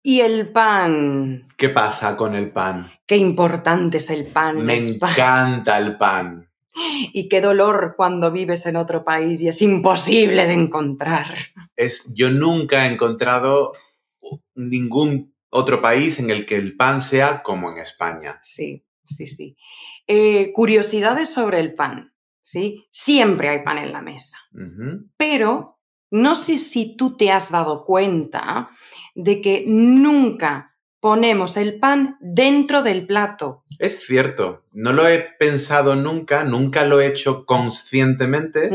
Y 0.00 0.20
el 0.20 0.52
pan. 0.52 1.44
¿Qué 1.56 1.70
pasa 1.70 2.16
con 2.16 2.36
el 2.36 2.52
pan? 2.52 2.88
Qué 3.04 3.16
importante 3.16 3.98
es 3.98 4.10
el 4.10 4.26
pan. 4.26 4.64
Me 4.64 4.78
encanta 4.78 5.76
el 5.78 5.98
pan. 5.98 6.48
Y 7.12 7.28
qué 7.28 7.40
dolor 7.40 7.94
cuando 7.96 8.30
vives 8.30 8.64
en 8.66 8.76
otro 8.76 9.04
país 9.04 9.40
y 9.40 9.48
es 9.48 9.60
imposible 9.60 10.46
de 10.46 10.52
encontrar. 10.52 11.26
Es, 11.74 12.14
yo 12.14 12.30
nunca 12.30 12.86
he 12.86 12.92
encontrado 12.92 13.72
ningún 14.54 15.34
otro 15.50 15.82
país 15.82 16.20
en 16.20 16.30
el 16.30 16.46
que 16.46 16.54
el 16.54 16.76
pan 16.76 17.00
sea 17.00 17.42
como 17.42 17.72
en 17.72 17.78
España. 17.78 18.38
Sí, 18.44 18.86
sí, 19.04 19.26
sí. 19.26 19.56
Eh, 20.06 20.52
curiosidades 20.52 21.28
sobre 21.28 21.58
el 21.58 21.74
pan, 21.74 22.12
¿sí? 22.48 22.86
Siempre 22.90 23.50
hay 23.50 23.62
pan 23.62 23.76
en 23.76 23.92
la 23.92 24.00
mesa. 24.00 24.38
Pero 25.18 25.78
no 26.10 26.34
sé 26.34 26.58
si 26.58 26.96
tú 26.96 27.14
te 27.14 27.30
has 27.30 27.52
dado 27.52 27.84
cuenta 27.84 28.70
de 29.14 29.42
que 29.42 29.64
nunca 29.66 30.74
ponemos 30.98 31.58
el 31.58 31.78
pan 31.78 32.16
dentro 32.20 32.82
del 32.82 33.06
plato. 33.06 33.64
Es 33.78 34.00
cierto, 34.06 34.64
no 34.72 34.94
lo 34.94 35.06
he 35.06 35.18
pensado 35.38 35.94
nunca, 35.94 36.44
nunca 36.44 36.86
lo 36.86 37.02
he 37.02 37.06
hecho 37.06 37.44
conscientemente, 37.44 38.70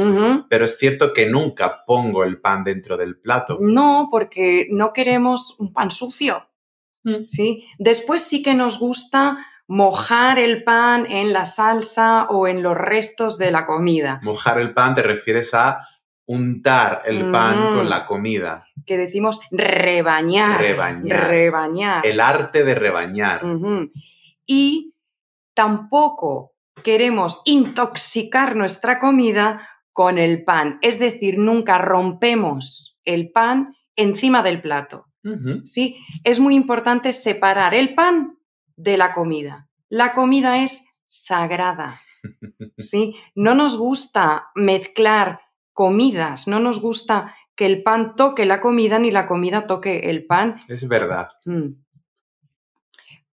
pero 0.49 0.65
es 0.65 0.77
cierto 0.77 1.11
que 1.11 1.25
nunca 1.25 1.83
pongo 1.87 2.23
el 2.23 2.39
pan 2.39 2.63
dentro 2.63 2.95
del 2.95 3.17
plato. 3.17 3.57
No, 3.59 4.09
porque 4.11 4.67
no 4.69 4.93
queremos 4.93 5.59
un 5.59 5.73
pan 5.73 5.89
sucio. 5.89 6.47
Mm. 7.03 7.25
¿sí? 7.25 7.65
Después 7.79 8.21
sí 8.21 8.43
que 8.43 8.53
nos 8.53 8.79
gusta 8.79 9.45
mojar 9.67 10.39
el 10.39 10.63
pan 10.63 11.05
en 11.09 11.33
la 11.33 11.45
salsa 11.45 12.27
o 12.29 12.47
en 12.47 12.63
los 12.63 12.77
restos 12.77 13.37
de 13.37 13.51
la 13.51 13.65
comida. 13.65 14.19
Mojar 14.23 14.59
el 14.59 14.73
pan 14.73 14.95
te 14.95 15.03
refieres 15.03 15.53
a 15.53 15.81
untar 16.25 17.03
el 17.05 17.31
pan 17.31 17.75
con 17.75 17.89
la 17.89 18.05
comida. 18.05 18.67
Que 18.85 18.97
decimos 18.97 19.41
rebañar. 19.51 20.59
Rebañar. 20.59 21.29
Rebañar. 21.29 22.05
El 22.05 22.19
arte 22.19 22.63
de 22.63 22.75
rebañar. 22.75 23.41
Y 24.45 24.95
tampoco 25.53 26.53
queremos 26.83 27.41
intoxicar 27.45 28.55
nuestra 28.55 28.99
comida 28.99 29.67
con 29.91 30.17
el 30.17 30.43
pan. 30.43 30.79
Es 30.81 30.99
decir, 30.99 31.37
nunca 31.37 31.77
rompemos 31.77 32.97
el 33.05 33.31
pan 33.31 33.75
encima 33.95 34.43
del 34.43 34.61
plato. 34.61 35.07
¿sí? 35.65 35.97
Es 36.23 36.39
muy 36.39 36.55
importante 36.55 37.13
separar 37.13 37.73
el 37.73 37.93
pan 37.95 38.37
de 38.75 38.97
la 38.97 39.13
comida. 39.13 39.69
La 39.89 40.13
comida 40.13 40.63
es 40.63 40.87
sagrada, 41.05 41.99
¿sí? 42.77 43.15
No 43.35 43.55
nos 43.55 43.77
gusta 43.77 44.49
mezclar 44.55 45.41
comidas, 45.73 46.47
no 46.47 46.59
nos 46.59 46.81
gusta 46.81 47.35
que 47.55 47.65
el 47.65 47.83
pan 47.83 48.15
toque 48.15 48.45
la 48.45 48.61
comida 48.61 48.99
ni 48.99 49.11
la 49.11 49.27
comida 49.27 49.67
toque 49.67 50.09
el 50.09 50.25
pan. 50.25 50.61
Es 50.67 50.87
verdad. 50.87 51.29
Mm. 51.45 51.75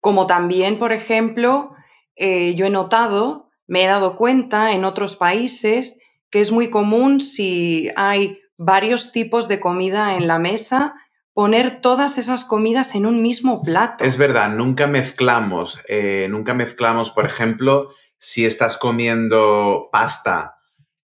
Como 0.00 0.26
también, 0.26 0.78
por 0.78 0.92
ejemplo, 0.92 1.74
eh, 2.16 2.54
yo 2.54 2.66
he 2.66 2.70
notado, 2.70 3.50
me 3.66 3.84
he 3.84 3.86
dado 3.86 4.16
cuenta 4.16 4.72
en 4.72 4.84
otros 4.84 5.16
países 5.16 6.00
que 6.30 6.40
es 6.40 6.52
muy 6.52 6.70
común 6.70 7.20
si 7.20 7.90
hay 7.96 8.40
varios 8.56 9.12
tipos 9.12 9.48
de 9.48 9.60
comida 9.60 10.16
en 10.16 10.26
la 10.26 10.38
mesa, 10.38 10.94
poner 11.38 11.80
todas 11.80 12.18
esas 12.18 12.44
comidas 12.44 12.96
en 12.96 13.06
un 13.06 13.22
mismo 13.22 13.62
plato. 13.62 14.02
Es 14.02 14.18
verdad, 14.18 14.50
nunca 14.50 14.88
mezclamos, 14.88 15.80
eh, 15.86 16.26
nunca 16.28 16.52
mezclamos, 16.52 17.12
por 17.12 17.26
ejemplo, 17.26 17.90
si 18.18 18.44
estás 18.44 18.76
comiendo 18.76 19.88
pasta 19.92 20.56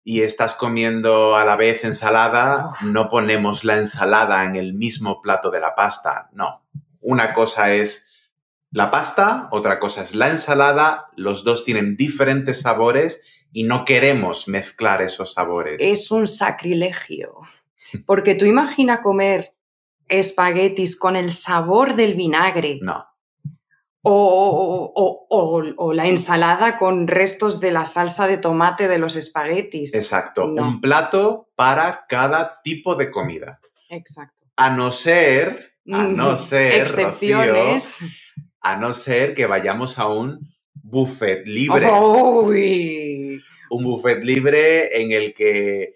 y 0.03 0.23
estás 0.23 0.57
comiendo 0.57 1.37
a 1.37 1.45
la 1.45 1.55
vez 1.55 1.85
ensalada, 1.85 2.71
no 2.83 3.09
ponemos 3.11 3.63
la 3.63 3.79
ensalada 3.79 4.45
en 4.45 4.57
el 4.57 4.75
mismo 4.75 5.23
plato 5.23 5.53
de 5.53 5.61
la 5.61 5.77
pasta, 5.77 6.31
no. 6.33 6.67
Una 7.01 7.33
cosa 7.33 7.73
es 7.73 8.11
la 8.73 8.91
pasta, 8.91 9.47
otra 9.53 9.79
cosa 9.79 10.03
es 10.03 10.17
la 10.17 10.31
ensalada, 10.31 11.11
los 11.15 11.45
dos 11.45 11.65
tienen 11.65 11.95
diferentes 11.97 12.63
sabores 12.63 13.23
y 13.53 13.63
no 13.63 13.85
queremos 13.85 14.49
mezclar 14.49 15.01
esos 15.01 15.35
sabores. 15.35 15.77
Es 15.79 16.11
un 16.11 16.27
sacrilegio, 16.27 17.39
porque 18.05 18.35
tú 18.35 18.47
imagina 18.47 19.01
comer 19.01 19.55
espaguetis 20.09 20.99
con 20.99 21.17
el 21.17 21.33
sabor 21.33 21.97
del 21.97 22.15
vinagre. 22.15 22.79
No. 22.83 23.07
O, 24.07 25.93
la 25.95 26.07
ensalada 26.07 26.77
con 26.79 27.07
restos 27.09 27.59
de 27.61 27.71
la 27.71 27.87
salsa 27.87 28.27
de 28.27 28.37
tomate 28.37 28.87
de 28.87 28.99
los 28.99 29.17
espaguetis. 29.17 29.95
Exacto. 29.95 30.47
Un 30.47 30.81
plato 30.81 31.49
para 31.57 32.05
cada 32.09 32.61
tipo 32.63 32.97
de 32.97 33.11
comida. 33.11 33.61
Exacto. 33.89 34.47
A 34.57 34.71
no 34.71 34.93
ser, 34.93 35.75
a 35.91 36.03
no 36.05 36.37
ser, 36.37 36.83
excepciones. 36.83 38.01
a 38.61 38.77
no 38.77 38.93
ser 38.93 39.35
que 39.35 39.47
vayamos 39.47 39.99
a 39.99 40.09
un 40.09 40.55
buffet 40.75 41.47
libre. 41.47 41.89
Un 43.71 43.85
buffet 43.85 44.23
libre 44.23 45.01
en 45.01 45.13
el 45.13 45.33
que 45.35 45.95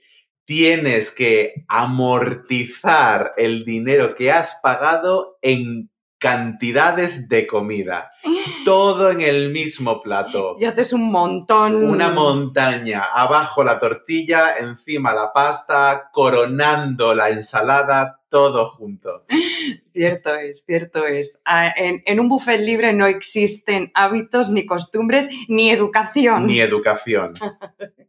tienes 0.49 1.15
que 1.15 1.67
amortizar 1.69 3.35
el 3.37 3.67
dinero 3.67 4.15
que 4.15 4.33
has 4.33 4.59
pagado 4.63 5.37
en 5.43 5.91
cantidades 6.17 7.29
de 7.29 7.47
comida. 7.47 8.13
Todo 8.65 9.11
en 9.11 9.21
el 9.21 9.51
mismo 9.51 10.01
plato. 10.01 10.57
Y 10.59 10.65
haces 10.65 10.95
un 10.95 11.13
montón. 11.13 11.85
Una 11.85 12.09
montaña. 12.09 13.03
Abajo 13.13 13.63
la 13.63 13.79
tortilla, 13.79 14.57
encima 14.57 15.13
la 15.13 15.35
pasta, 15.35 16.09
coronando 16.15 17.15
la 17.15 17.29
ensalada, 17.29 18.21
todo 18.31 18.67
junto. 18.67 19.27
Cierto 19.93 20.35
es, 20.35 20.65
cierto 20.65 21.07
es. 21.07 21.43
Ah, 21.45 21.75
en, 21.77 22.03
en 22.07 22.21
un 22.21 22.29
buffet 22.29 22.61
libre 22.61 22.93
no 22.93 23.07
existen 23.07 23.91
hábitos, 23.95 24.49
ni 24.49 24.65
costumbres, 24.65 25.29
ni 25.49 25.71
educación. 25.71 26.47
Ni 26.47 26.61
educación. 26.61 27.33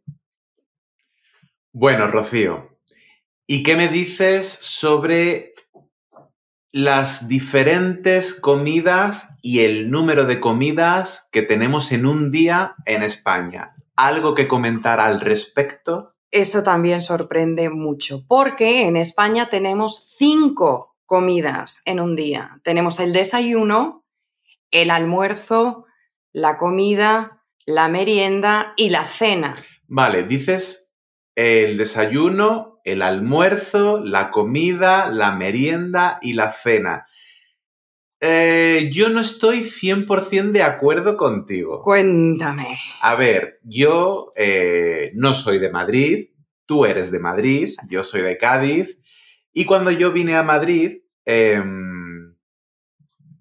Bueno, 1.72 2.08
Rocío, 2.08 2.76
¿y 3.46 3.62
qué 3.62 3.76
me 3.76 3.86
dices 3.86 4.48
sobre 4.48 5.54
las 6.72 7.28
diferentes 7.28 8.34
comidas 8.34 9.36
y 9.40 9.60
el 9.60 9.88
número 9.88 10.26
de 10.26 10.40
comidas 10.40 11.28
que 11.30 11.42
tenemos 11.42 11.92
en 11.92 12.06
un 12.06 12.32
día 12.32 12.74
en 12.86 13.04
España? 13.04 13.72
¿Algo 13.94 14.34
que 14.34 14.48
comentar 14.48 14.98
al 14.98 15.20
respecto? 15.20 16.16
Eso 16.32 16.64
también 16.64 17.02
sorprende 17.02 17.70
mucho, 17.70 18.24
porque 18.26 18.88
en 18.88 18.96
España 18.96 19.48
tenemos 19.48 20.12
cinco 20.18 20.96
comidas 21.06 21.82
en 21.84 22.00
un 22.00 22.16
día. 22.16 22.60
Tenemos 22.64 22.98
el 22.98 23.12
desayuno, 23.12 24.04
el 24.72 24.90
almuerzo, 24.90 25.86
la 26.32 26.58
comida, 26.58 27.44
la 27.64 27.88
merienda 27.88 28.74
y 28.76 28.90
la 28.90 29.04
cena. 29.04 29.54
Vale, 29.86 30.24
dices 30.24 30.89
el 31.34 31.76
desayuno, 31.76 32.80
el 32.84 33.02
almuerzo, 33.02 34.02
la 34.04 34.30
comida, 34.30 35.10
la 35.10 35.32
merienda 35.32 36.18
y 36.22 36.32
la 36.34 36.52
cena. 36.52 37.06
Eh, 38.20 38.90
yo 38.92 39.08
no 39.08 39.20
estoy 39.20 39.60
100% 39.62 40.52
de 40.52 40.62
acuerdo 40.62 41.16
contigo. 41.16 41.80
Cuéntame. 41.82 42.78
A 43.00 43.14
ver, 43.14 43.60
yo 43.62 44.32
eh, 44.36 45.12
no 45.14 45.34
soy 45.34 45.58
de 45.58 45.70
Madrid, 45.70 46.28
tú 46.66 46.84
eres 46.84 47.10
de 47.10 47.18
Madrid, 47.18 47.70
yo 47.88 48.04
soy 48.04 48.20
de 48.20 48.36
Cádiz, 48.36 49.00
y 49.52 49.64
cuando 49.64 49.90
yo 49.90 50.12
vine 50.12 50.36
a 50.36 50.42
Madrid, 50.42 50.98
em, 51.24 52.36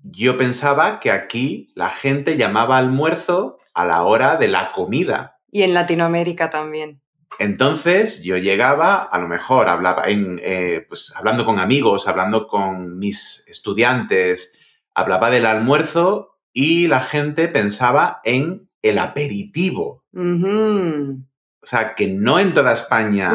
yo 0.02 0.38
pensaba 0.38 1.00
que 1.02 1.12
aquí 1.12 1.72
la 1.76 1.90
gente 1.90 2.38
llamaba 2.38 2.78
almuerzo 2.78 3.58
a 3.74 3.86
la 3.86 4.04
hora 4.04 4.38
de 4.38 4.48
la 4.48 4.72
comida. 4.72 5.40
Y 5.52 5.64
en 5.64 5.74
Latinoamérica 5.74 6.50
también. 6.50 7.02
Entonces 7.38 8.24
yo 8.24 8.38
llegaba, 8.38 9.04
a 9.04 9.20
lo 9.20 9.28
mejor 9.28 9.70
hablaba 9.70 10.06
en, 10.06 10.40
eh, 10.44 10.86
pues, 10.88 11.14
hablando 11.16 11.46
con 11.46 11.60
amigos, 11.60 12.08
hablando 12.08 12.48
con 12.48 12.98
mis 12.98 13.46
estudiantes, 13.48 14.58
hablaba 14.94 15.30
del 15.30 15.46
almuerzo 15.46 16.40
y 16.52 16.88
la 16.88 17.02
gente 17.02 17.48
pensaba 17.48 18.20
en 18.24 18.70
el 18.82 18.98
aperitivo. 18.98 20.04
O 20.14 21.66
sea, 21.66 21.96
que 21.96 22.08
no 22.08 22.40
en 22.40 22.54
toda 22.54 22.74
España 22.74 23.34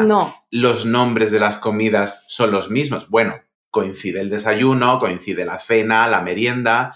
los 0.51 0.85
nombres 0.85 1.31
de 1.31 1.39
las 1.39 1.57
comidas 1.57 2.25
son 2.27 2.51
los 2.51 2.69
mismos. 2.69 3.09
Bueno, 3.09 3.35
coincide 3.69 4.21
el 4.21 4.29
desayuno, 4.29 4.99
coincide 4.99 5.45
la 5.45 5.59
cena, 5.59 6.07
la 6.07 6.21
merienda, 6.21 6.95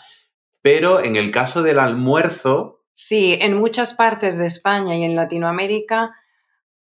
pero 0.62 1.04
en 1.04 1.16
el 1.16 1.32
caso 1.32 1.64
del 1.64 1.80
almuerzo... 1.80 2.84
Sí, 2.94 3.38
en 3.40 3.58
muchas 3.58 3.94
partes 3.94 4.38
de 4.38 4.48
España 4.48 4.96
y 4.96 5.04
en 5.04 5.16
Latinoamérica 5.16 6.16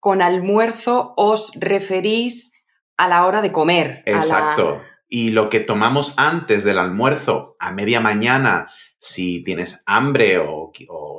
con 0.06 0.22
almuerzo 0.22 1.16
os 1.18 1.52
referís 1.60 2.54
a 2.96 3.08
la 3.08 3.26
hora 3.26 3.42
de 3.42 3.52
comer. 3.52 4.04
Exacto. 4.06 4.80
Y 5.10 5.32
lo 5.32 5.50
que 5.50 5.62
tomamos 5.62 6.14
antes 6.18 6.64
del 6.64 6.78
almuerzo, 6.78 7.56
a 7.60 7.72
media 7.72 8.02
mañana, 8.02 8.70
si 9.00 9.42
tienes 9.44 9.82
hambre 9.88 10.38
o, 10.38 10.72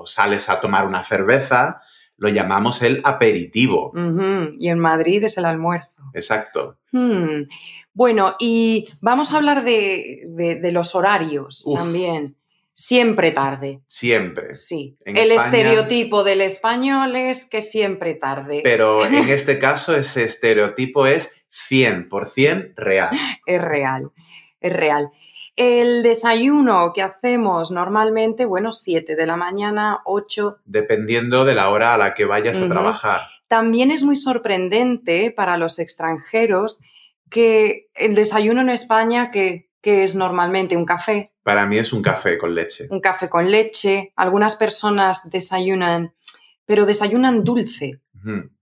sales 0.05 0.49
a 0.49 0.61
tomar 0.61 0.87
una 0.87 1.03
cerveza, 1.03 1.81
lo 2.17 2.29
llamamos 2.29 2.81
el 2.83 3.01
aperitivo. 3.03 3.91
Y 4.57 4.69
en 4.69 4.79
Madrid 4.79 5.25
es 5.25 5.37
el 5.37 5.47
almuerzo. 5.47 5.91
Exacto. 6.15 6.79
Hmm. 6.93 7.43
Bueno, 7.93 8.37
y 8.39 8.89
vamos 9.01 9.33
a 9.33 9.39
hablar 9.39 9.65
de, 9.65 10.27
de- 10.29 10.61
de 10.61 10.71
los 10.71 10.95
horarios 10.95 11.65
Uf. 11.67 11.77
también. 11.81 12.37
Siempre 12.79 13.33
tarde. 13.33 13.81
Siempre. 13.87 14.55
Sí. 14.55 14.99
En 15.07 15.17
el 15.17 15.31
España- 15.31 15.47
estereotipo 15.47 16.25
del 16.25 16.43
español 16.43 17.17
es 17.17 17.49
que 17.49 17.63
siempre 17.63 18.15
tarde. 18.15 18.61
Pero 18.63 19.03
en 19.03 19.15
este 19.31 19.59
caso 19.59 19.97
ese 19.97 20.25
estereotipo 20.25 21.07
es 21.07 21.43
100% 21.71 22.75
real. 22.77 23.17
Es 23.47 23.63
real, 23.63 24.11
es 24.61 24.73
real. 24.75 25.11
El 25.57 26.03
desayuno 26.03 26.93
que 26.95 27.01
hacemos 27.01 27.71
normalmente, 27.71 28.45
bueno, 28.45 28.75
7 28.75 29.17
de 29.17 29.25
la 29.25 29.37
mañana, 29.37 30.03
8. 30.05 30.59
Dependiendo 30.67 31.47
de 31.47 31.55
la 31.55 31.71
hora 31.71 31.95
a 31.95 31.99
la 31.99 32.13
que 32.13 32.27
vayas 32.27 32.61
a 32.61 32.69
trabajar. 32.69 33.23
También 33.49 33.91
es 33.91 34.03
muy 34.03 34.17
sorprendente 34.17 35.31
para 35.35 35.57
los 35.57 35.79
extranjeros 35.79 36.81
que 37.31 37.89
el 37.95 38.15
desayuno 38.15 38.61
en 38.61 38.69
España, 38.69 39.31
que, 39.31 39.71
que 39.87 40.03
es 40.03 40.17
normalmente 40.17 40.77
un 40.77 40.85
café, 40.85 41.33
Para 41.45 41.65
mí 41.65 41.79
es 41.79 41.93
un 41.93 42.03
café 42.03 42.37
con 42.39 42.57
leche. 42.57 42.89
un 42.91 43.01
café 43.01 43.29
con 43.29 43.49
leche. 43.53 44.13
Algunas 44.17 44.57
personas 44.57 45.31
desayunan, 45.31 46.13
pero 46.65 46.87
desayunan 46.87 47.45
dulce. 47.45 48.01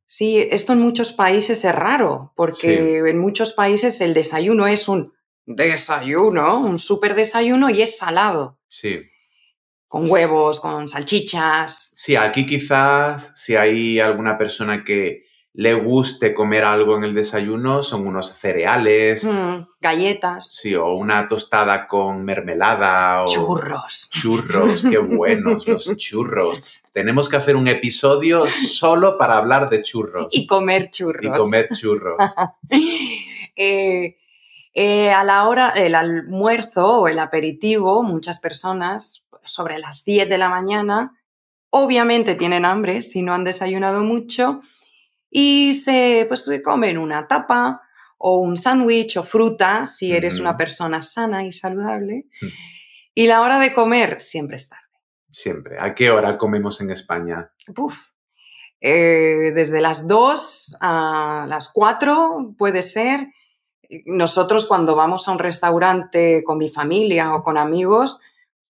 Sí, 0.04 0.36
esto 0.50 0.74
en 0.74 0.80
muchos 0.80 1.12
países 1.12 1.64
es 1.64 1.74
raro, 1.74 2.34
porque 2.36 2.98
en 2.98 3.18
muchos 3.18 3.54
países 3.54 4.02
el 4.02 4.12
desayuno 4.12 4.66
es 4.66 4.86
un 4.86 5.14
desayuno, 5.46 6.60
un 6.60 6.78
súper 6.78 7.14
desayuno 7.14 7.70
y 7.70 7.80
es 7.80 7.96
salado, 7.96 8.58
Sí. 8.68 9.00
con 9.88 10.04
huevos, 10.10 10.60
con 10.60 10.86
salchichas. 10.86 11.94
Sí, 11.96 12.16
aquí 12.16 12.44
quizás 12.44 13.32
si 13.34 13.56
hay 13.56 13.98
alguna 13.98 14.36
persona 14.36 14.84
que 14.84 15.23
le 15.56 15.74
guste 15.74 16.34
comer 16.34 16.64
algo 16.64 16.96
en 16.96 17.04
el 17.04 17.14
desayuno, 17.14 17.84
son 17.84 18.08
unos 18.08 18.32
cereales, 18.32 19.24
mm, 19.24 19.66
galletas, 19.80 20.52
sí, 20.52 20.74
o 20.74 20.94
una 20.94 21.28
tostada 21.28 21.86
con 21.86 22.24
mermelada 22.24 23.22
o 23.22 23.26
churros. 23.28 24.10
churros, 24.10 24.82
qué 24.82 24.98
buenos 24.98 25.66
los 25.68 25.96
churros. 25.96 26.60
Tenemos 26.92 27.28
que 27.28 27.36
hacer 27.36 27.54
un 27.54 27.68
episodio 27.68 28.46
solo 28.48 29.16
para 29.16 29.38
hablar 29.38 29.70
de 29.70 29.82
churros 29.82 30.28
Y 30.32 30.46
comer 30.46 30.90
churros. 30.90 31.24
y 31.24 31.38
comer 31.38 31.68
churros. 31.72 32.16
Eh, 33.54 34.16
eh, 34.74 35.10
a 35.12 35.22
la 35.22 35.46
hora, 35.46 35.68
el 35.70 35.94
almuerzo 35.94 37.02
o 37.02 37.06
el 37.08 37.20
aperitivo, 37.20 38.02
muchas 38.02 38.40
personas 38.40 39.28
sobre 39.44 39.78
las 39.78 40.04
10 40.04 40.28
de 40.28 40.38
la 40.38 40.48
mañana, 40.48 41.16
obviamente 41.70 42.34
tienen 42.34 42.64
hambre 42.64 43.02
si 43.02 43.22
no 43.22 43.34
han 43.34 43.44
desayunado 43.44 44.02
mucho 44.02 44.60
y 45.36 45.74
se, 45.74 46.26
pues, 46.28 46.44
se 46.44 46.62
comen 46.62 46.96
una 46.96 47.26
tapa 47.26 47.82
o 48.18 48.38
un 48.38 48.56
sándwich 48.56 49.16
o 49.16 49.24
fruta 49.24 49.88
si 49.88 50.12
eres 50.12 50.38
una 50.38 50.56
persona 50.56 51.02
sana 51.02 51.44
y 51.44 51.50
saludable. 51.50 52.26
Mm. 52.40 52.46
Y 53.14 53.26
la 53.26 53.40
hora 53.40 53.58
de 53.58 53.74
comer 53.74 54.20
siempre 54.20 54.58
es 54.58 54.68
tarde. 54.68 54.84
Siempre. 55.28 55.76
¿A 55.80 55.92
qué 55.92 56.12
hora 56.12 56.38
comemos 56.38 56.80
en 56.80 56.92
España? 56.92 57.52
Uf. 57.76 58.12
Eh, 58.80 59.50
desde 59.52 59.80
las 59.80 60.06
2 60.06 60.76
a 60.80 61.46
las 61.48 61.68
4 61.72 62.54
puede 62.56 62.84
ser. 62.84 63.32
Nosotros 64.06 64.68
cuando 64.68 64.94
vamos 64.94 65.26
a 65.26 65.32
un 65.32 65.40
restaurante 65.40 66.44
con 66.44 66.58
mi 66.58 66.70
familia 66.70 67.34
o 67.34 67.42
con 67.42 67.58
amigos, 67.58 68.20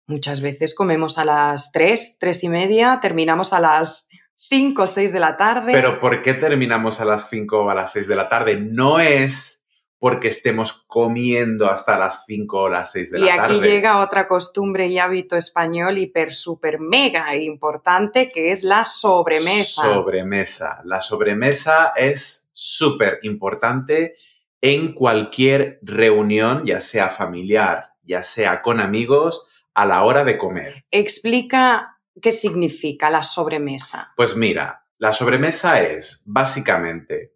muchas 0.06 0.40
veces 0.40 0.76
comemos 0.76 1.18
a 1.18 1.24
las 1.24 1.72
3, 1.72 2.18
3 2.20 2.44
y 2.44 2.48
media, 2.48 3.00
terminamos 3.02 3.52
a 3.52 3.58
las 3.58 4.08
5 4.48 4.82
o 4.82 4.86
6 4.86 5.12
de 5.12 5.20
la 5.20 5.36
tarde. 5.36 5.72
Pero 5.72 6.00
¿por 6.00 6.22
qué 6.22 6.34
terminamos 6.34 7.00
a 7.00 7.04
las 7.04 7.28
5 7.30 7.64
o 7.64 7.70
a 7.70 7.74
las 7.74 7.92
6 7.92 8.08
de 8.08 8.16
la 8.16 8.28
tarde? 8.28 8.60
No 8.60 9.00
es 9.00 9.64
porque 9.98 10.28
estemos 10.28 10.84
comiendo 10.86 11.70
hasta 11.70 11.98
las 11.98 12.24
5 12.26 12.60
o 12.60 12.68
las 12.68 12.92
6 12.92 13.10
de 13.12 13.20
y 13.20 13.22
la 13.22 13.34
aquí 13.34 13.54
tarde. 13.54 13.70
llega 13.70 14.00
otra 14.00 14.28
costumbre 14.28 14.86
y 14.86 14.98
hábito 14.98 15.34
español 15.34 15.96
hiper, 15.96 16.34
super, 16.34 16.78
mega 16.78 17.34
importante, 17.34 18.30
que 18.30 18.52
es 18.52 18.64
la 18.64 18.84
sobremesa. 18.84 19.82
Sobremesa. 19.82 20.80
La 20.84 21.00
sobremesa 21.00 21.94
es 21.96 22.50
súper 22.52 23.18
importante 23.22 24.16
en 24.60 24.92
cualquier 24.92 25.78
reunión, 25.80 26.66
ya 26.66 26.82
sea 26.82 27.08
familiar, 27.08 27.92
ya 28.02 28.22
sea 28.22 28.60
con 28.60 28.80
amigos, 28.80 29.48
a 29.72 29.86
la 29.86 30.04
hora 30.04 30.24
de 30.24 30.36
comer. 30.36 30.84
Explica 30.90 31.93
qué 32.20 32.32
significa 32.32 33.10
la 33.10 33.22
sobremesa. 33.22 34.12
Pues 34.16 34.36
mira, 34.36 34.86
la 34.98 35.12
sobremesa 35.12 35.82
es 35.82 36.22
básicamente 36.26 37.34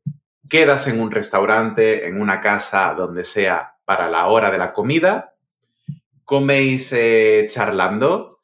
quedas 0.49 0.89
en 0.89 1.01
un 1.01 1.11
restaurante, 1.11 2.07
en 2.09 2.21
una 2.21 2.41
casa, 2.41 2.95
donde 2.95 3.25
sea, 3.25 3.77
para 3.85 4.09
la 4.09 4.27
hora 4.29 4.51
de 4.51 4.59
la 4.59 4.73
comida, 4.73 5.35
coméis 6.25 6.93
eh, 6.93 7.47
charlando 7.49 8.41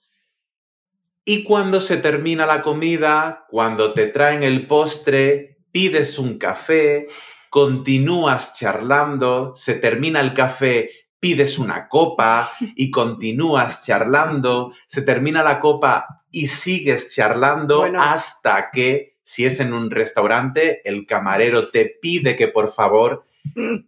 y 1.24 1.42
cuando 1.42 1.80
se 1.80 1.96
termina 1.96 2.46
la 2.46 2.62
comida, 2.62 3.46
cuando 3.48 3.92
te 3.94 4.06
traen 4.08 4.42
el 4.42 4.66
postre, 4.66 5.58
pides 5.70 6.18
un 6.18 6.38
café, 6.38 7.08
continúas 7.50 8.58
charlando, 8.58 9.54
se 9.56 9.74
termina 9.74 10.20
el 10.20 10.34
café, 10.34 10.90
pides 11.24 11.58
una 11.58 11.88
copa 11.88 12.52
y 12.76 12.90
continúas 12.90 13.86
charlando, 13.86 14.74
se 14.86 15.00
termina 15.00 15.42
la 15.42 15.58
copa 15.58 16.22
y 16.30 16.48
sigues 16.48 17.14
charlando 17.14 17.78
Bueno. 17.78 18.02
hasta 18.02 18.68
que, 18.70 19.16
si 19.22 19.46
es 19.46 19.58
en 19.60 19.72
un 19.72 19.90
restaurante, 19.90 20.86
el 20.86 21.06
camarero 21.06 21.68
te 21.68 21.86
pide 21.86 22.36
que 22.36 22.48
por 22.48 22.70
favor 22.70 23.24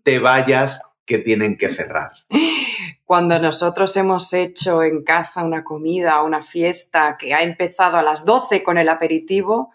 te 0.02 0.18
vayas, 0.18 0.80
que 1.04 1.18
tienen 1.18 1.58
que 1.58 1.68
cerrar. 1.68 2.12
Cuando 3.04 3.38
nosotros 3.38 3.94
hemos 3.98 4.32
hecho 4.32 4.82
en 4.82 5.04
casa 5.04 5.44
una 5.44 5.62
comida 5.62 6.22
o 6.22 6.26
una 6.26 6.42
fiesta 6.42 7.18
que 7.18 7.34
ha 7.34 7.42
empezado 7.42 7.98
a 7.98 8.02
las 8.02 8.24
12 8.24 8.62
con 8.62 8.78
el 8.78 8.88
aperitivo, 8.88 9.72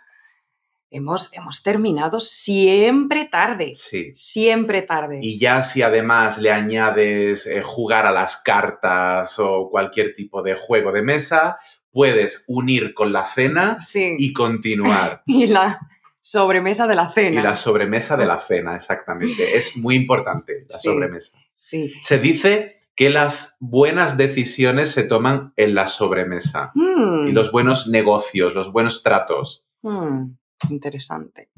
hemos, 0.91 1.29
hemos 1.33 1.63
terminado 1.63 2.19
siempre 2.19 3.25
tarde. 3.25 3.73
Sí. 3.75 4.11
Siempre 4.13 4.81
tarde. 4.83 5.19
Y 5.21 5.39
ya 5.39 5.63
si 5.63 5.81
además 5.81 6.37
le 6.37 6.51
añades 6.51 7.47
eh, 7.47 7.61
jugar 7.63 8.05
a 8.05 8.11
las 8.11 8.37
cartas 8.37 9.39
o 9.39 9.69
cualquier 9.71 10.13
tipo 10.15 10.43
de 10.43 10.55
juego 10.55 10.91
de 10.91 11.01
mesa, 11.01 11.57
puedes 11.91 12.43
unir 12.47 12.93
con 12.93 13.11
la 13.11 13.25
cena 13.25 13.79
sí. 13.79 14.15
y 14.19 14.33
continuar. 14.33 15.23
Y 15.25 15.47
la 15.47 15.79
sobremesa 16.21 16.85
de 16.87 16.95
la 16.95 17.11
Y 17.15 17.19
cena. 17.19 17.41
la 17.43 17.57
sobremesa 17.57 18.15
de 18.17 18.25
la 18.27 18.39
cena, 18.39 18.75
exactamente. 18.75 19.57
Es 19.57 19.75
muy 19.77 19.95
importante 19.95 20.65
la 20.69 20.77
Sí. 20.77 20.87
sobremesa. 20.89 21.37
Sí. 21.57 21.93
Se 22.01 22.19
dice 22.19 22.77
que 22.95 23.09
las 23.09 23.57
buenas 23.59 24.17
decisiones 24.17 24.91
se 24.91 25.03
toman 25.03 25.53
en 25.55 25.73
la 25.73 25.87
sobremesa. 25.87 26.71
Mm, 26.75 27.27
Y 27.29 27.31
los 27.31 27.51
buenos 27.51 27.87
negocios, 27.87 28.53
los 28.53 28.71
buenos 28.71 29.01
tratos. 29.03 29.65
mm, 29.81 30.35
interesante. 30.69 31.49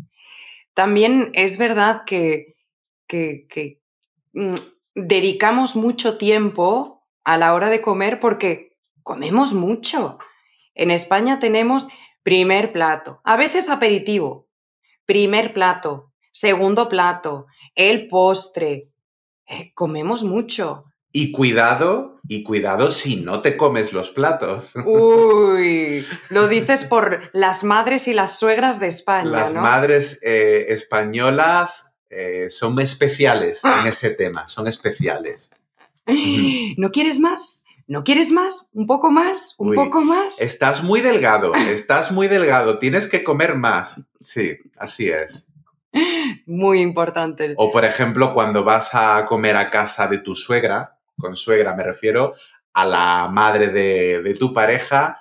También 0.73 1.31
es 1.33 1.57
verdad 1.57 2.03
que, 2.05 2.55
que- 3.07 3.81
mm, 4.33 4.55
dedicamos 4.95 5.75
mucho 5.75 6.17
tiempo 6.17 7.05
a 7.23 7.37
la 7.37 7.53
hora 7.53 7.69
de 7.69 7.81
comer 7.81 8.19
porque 8.19 8.77
comemos 9.03 9.53
mucho. 9.53 10.17
En 10.75 10.91
España 10.91 11.39
tenemos 11.39 11.87
primer 12.23 12.73
plato, 12.73 13.21
a 13.23 13.37
veces 13.37 13.69
aperitivo, 13.69 14.47
primer 15.05 15.53
plato, 15.53 16.13
segundo 16.31 16.89
plato, 16.89 17.47
el 17.75 18.07
postre. 18.09 18.89
Eh, 19.47 19.73
comemos 19.75 20.23
mucho. 20.23 20.85
Y 21.15 21.31
cuidado, 21.31 22.15
y 22.27 22.41
cuidado 22.41 22.89
si 22.89 23.17
no 23.17 23.43
te 23.43 23.55
comes 23.55 23.93
los 23.93 24.09
platos. 24.09 24.73
Uy, 24.83 26.03
lo 26.29 26.47
dices 26.49 26.85
por 26.85 27.29
las 27.33 27.63
madres 27.63 28.07
y 28.07 28.13
las 28.13 28.39
suegras 28.39 28.79
de 28.79 28.87
España, 28.87 29.29
Las 29.29 29.53
¿no? 29.53 29.61
madres 29.61 30.19
eh, 30.23 30.65
españolas 30.69 31.93
eh, 32.09 32.47
son 32.49 32.79
especiales 32.79 33.63
en 33.63 33.87
ese 33.87 34.09
tema, 34.09 34.47
son 34.47 34.67
especiales. 34.67 35.51
¿No 36.77 36.91
quieres 36.91 37.19
más? 37.19 37.65
¿No 37.85 38.03
quieres 38.03 38.31
más? 38.31 38.71
¿Un 38.73 38.87
poco 38.87 39.11
más? 39.11 39.55
¿Un 39.59 39.69
Uy, 39.69 39.75
poco 39.75 40.01
más? 40.01 40.41
Estás 40.41 40.83
muy 40.83 41.01
delgado, 41.01 41.53
estás 41.69 42.11
muy 42.11 42.27
delgado, 42.27 42.79
tienes 42.79 43.07
que 43.07 43.23
comer 43.23 43.55
más. 43.55 44.01
Sí, 44.19 44.57
así 44.77 45.09
es. 45.09 45.47
Muy 46.47 46.81
importante. 46.81 47.53
O 47.57 47.71
por 47.71 47.85
ejemplo, 47.85 48.33
cuando 48.33 48.63
vas 48.63 48.95
a 48.95 49.23
comer 49.25 49.55
a 49.55 49.69
casa 49.69 50.07
de 50.07 50.17
tu 50.17 50.33
suegra, 50.33 50.97
con 51.17 51.35
suegra 51.35 51.75
me 51.75 51.83
refiero 51.83 52.35
a 52.73 52.85
la 52.85 53.27
madre 53.31 53.69
de, 53.69 54.21
de 54.21 54.33
tu 54.33 54.53
pareja, 54.53 55.19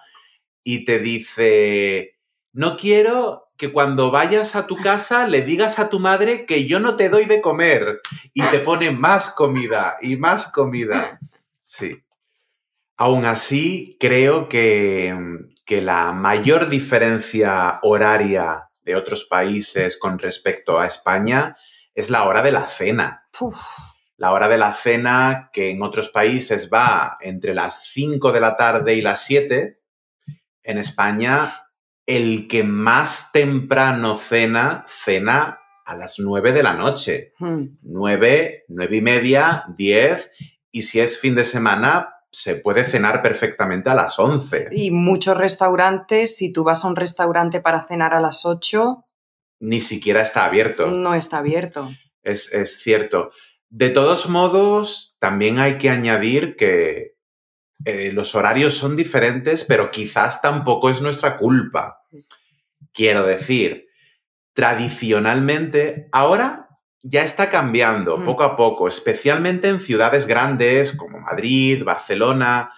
y 0.64 0.84
te 0.84 0.98
dice, 0.98 2.18
no 2.52 2.76
quiero 2.76 3.50
que 3.56 3.72
cuando 3.72 4.10
vayas 4.10 4.56
a 4.56 4.66
tu 4.66 4.76
casa 4.76 5.28
le 5.28 5.42
digas 5.42 5.78
a 5.78 5.88
tu 5.88 6.00
madre 6.00 6.46
que 6.46 6.66
yo 6.66 6.80
no 6.80 6.96
te 6.96 7.08
doy 7.08 7.26
de 7.26 7.40
comer 7.40 8.00
y 8.32 8.42
te 8.42 8.58
pone 8.60 8.90
más 8.90 9.30
comida 9.30 9.98
y 10.00 10.16
más 10.16 10.48
comida. 10.48 11.18
Sí. 11.64 12.02
Aún 12.96 13.24
así, 13.24 13.96
creo 14.00 14.48
que, 14.48 15.16
que 15.64 15.82
la 15.82 16.12
mayor 16.12 16.68
diferencia 16.68 17.78
horaria 17.82 18.68
de 18.82 18.96
otros 18.96 19.24
países 19.24 19.98
con 19.98 20.18
respecto 20.18 20.78
a 20.78 20.86
España 20.86 21.56
es 21.94 22.10
la 22.10 22.24
hora 22.24 22.42
de 22.42 22.52
la 22.52 22.66
cena. 22.66 23.26
La 24.16 24.32
hora 24.32 24.48
de 24.48 24.58
la 24.58 24.72
cena 24.72 25.50
que 25.52 25.70
en 25.70 25.82
otros 25.82 26.08
países 26.08 26.70
va 26.72 27.18
entre 27.20 27.54
las 27.54 27.84
5 27.92 28.32
de 28.32 28.40
la 28.40 28.56
tarde 28.56 28.94
y 28.94 29.02
las 29.02 29.24
7. 29.24 29.80
En 30.62 30.78
España, 30.78 31.52
el 32.06 32.46
que 32.46 32.62
más 32.62 33.32
temprano 33.32 34.14
cena, 34.16 34.84
cena 34.86 35.60
a 35.84 35.96
las 35.96 36.18
9 36.18 36.52
de 36.52 36.62
la 36.62 36.74
noche. 36.74 37.32
9, 37.38 38.64
9 38.68 38.96
y 38.96 39.00
media, 39.00 39.64
10. 39.76 40.30
Y 40.70 40.82
si 40.82 41.00
es 41.00 41.18
fin 41.18 41.34
de 41.34 41.44
semana, 41.44 42.12
se 42.32 42.56
puede 42.56 42.84
cenar 42.84 43.22
perfectamente 43.22 43.90
a 43.90 43.94
las 43.94 44.18
11. 44.18 44.68
Y 44.72 44.90
muchos 44.90 45.36
restaurantes, 45.36 46.36
si 46.36 46.52
tú 46.52 46.64
vas 46.64 46.84
a 46.84 46.88
un 46.88 46.96
restaurante 46.96 47.60
para 47.60 47.82
cenar 47.82 48.14
a 48.14 48.20
las 48.20 48.46
8... 48.46 49.04
Ni 49.60 49.80
siquiera 49.80 50.22
está 50.22 50.46
abierto. 50.46 50.90
No 50.90 51.14
está 51.14 51.38
abierto. 51.38 51.90
Es, 52.22 52.50
cierto. 52.80 53.32
De 53.74 53.88
todos 53.88 54.28
modos, 54.28 55.16
también 55.18 55.58
hay 55.58 55.78
que 55.78 55.88
añadir 55.88 56.56
que 56.56 57.16
eh, 57.86 58.12
los 58.12 58.34
horarios 58.34 58.74
son 58.74 58.96
diferentes, 58.96 59.64
pero 59.64 59.90
quizás 59.90 60.42
tampoco 60.42 60.90
es 60.90 61.00
nuestra 61.00 61.38
culpa. 61.38 62.02
Quiero 62.92 63.24
decir, 63.24 63.88
tradicionalmente, 64.52 66.10
ahora 66.12 66.68
ya 67.02 67.24
está 67.24 67.48
cambiando 67.48 68.18
mm. 68.18 68.26
poco 68.26 68.42
a 68.42 68.56
poco, 68.58 68.88
especialmente 68.88 69.70
en 69.70 69.80
ciudades 69.80 70.26
grandes 70.26 70.94
como 70.94 71.18
Madrid, 71.20 71.82
Barcelona, 71.82 72.74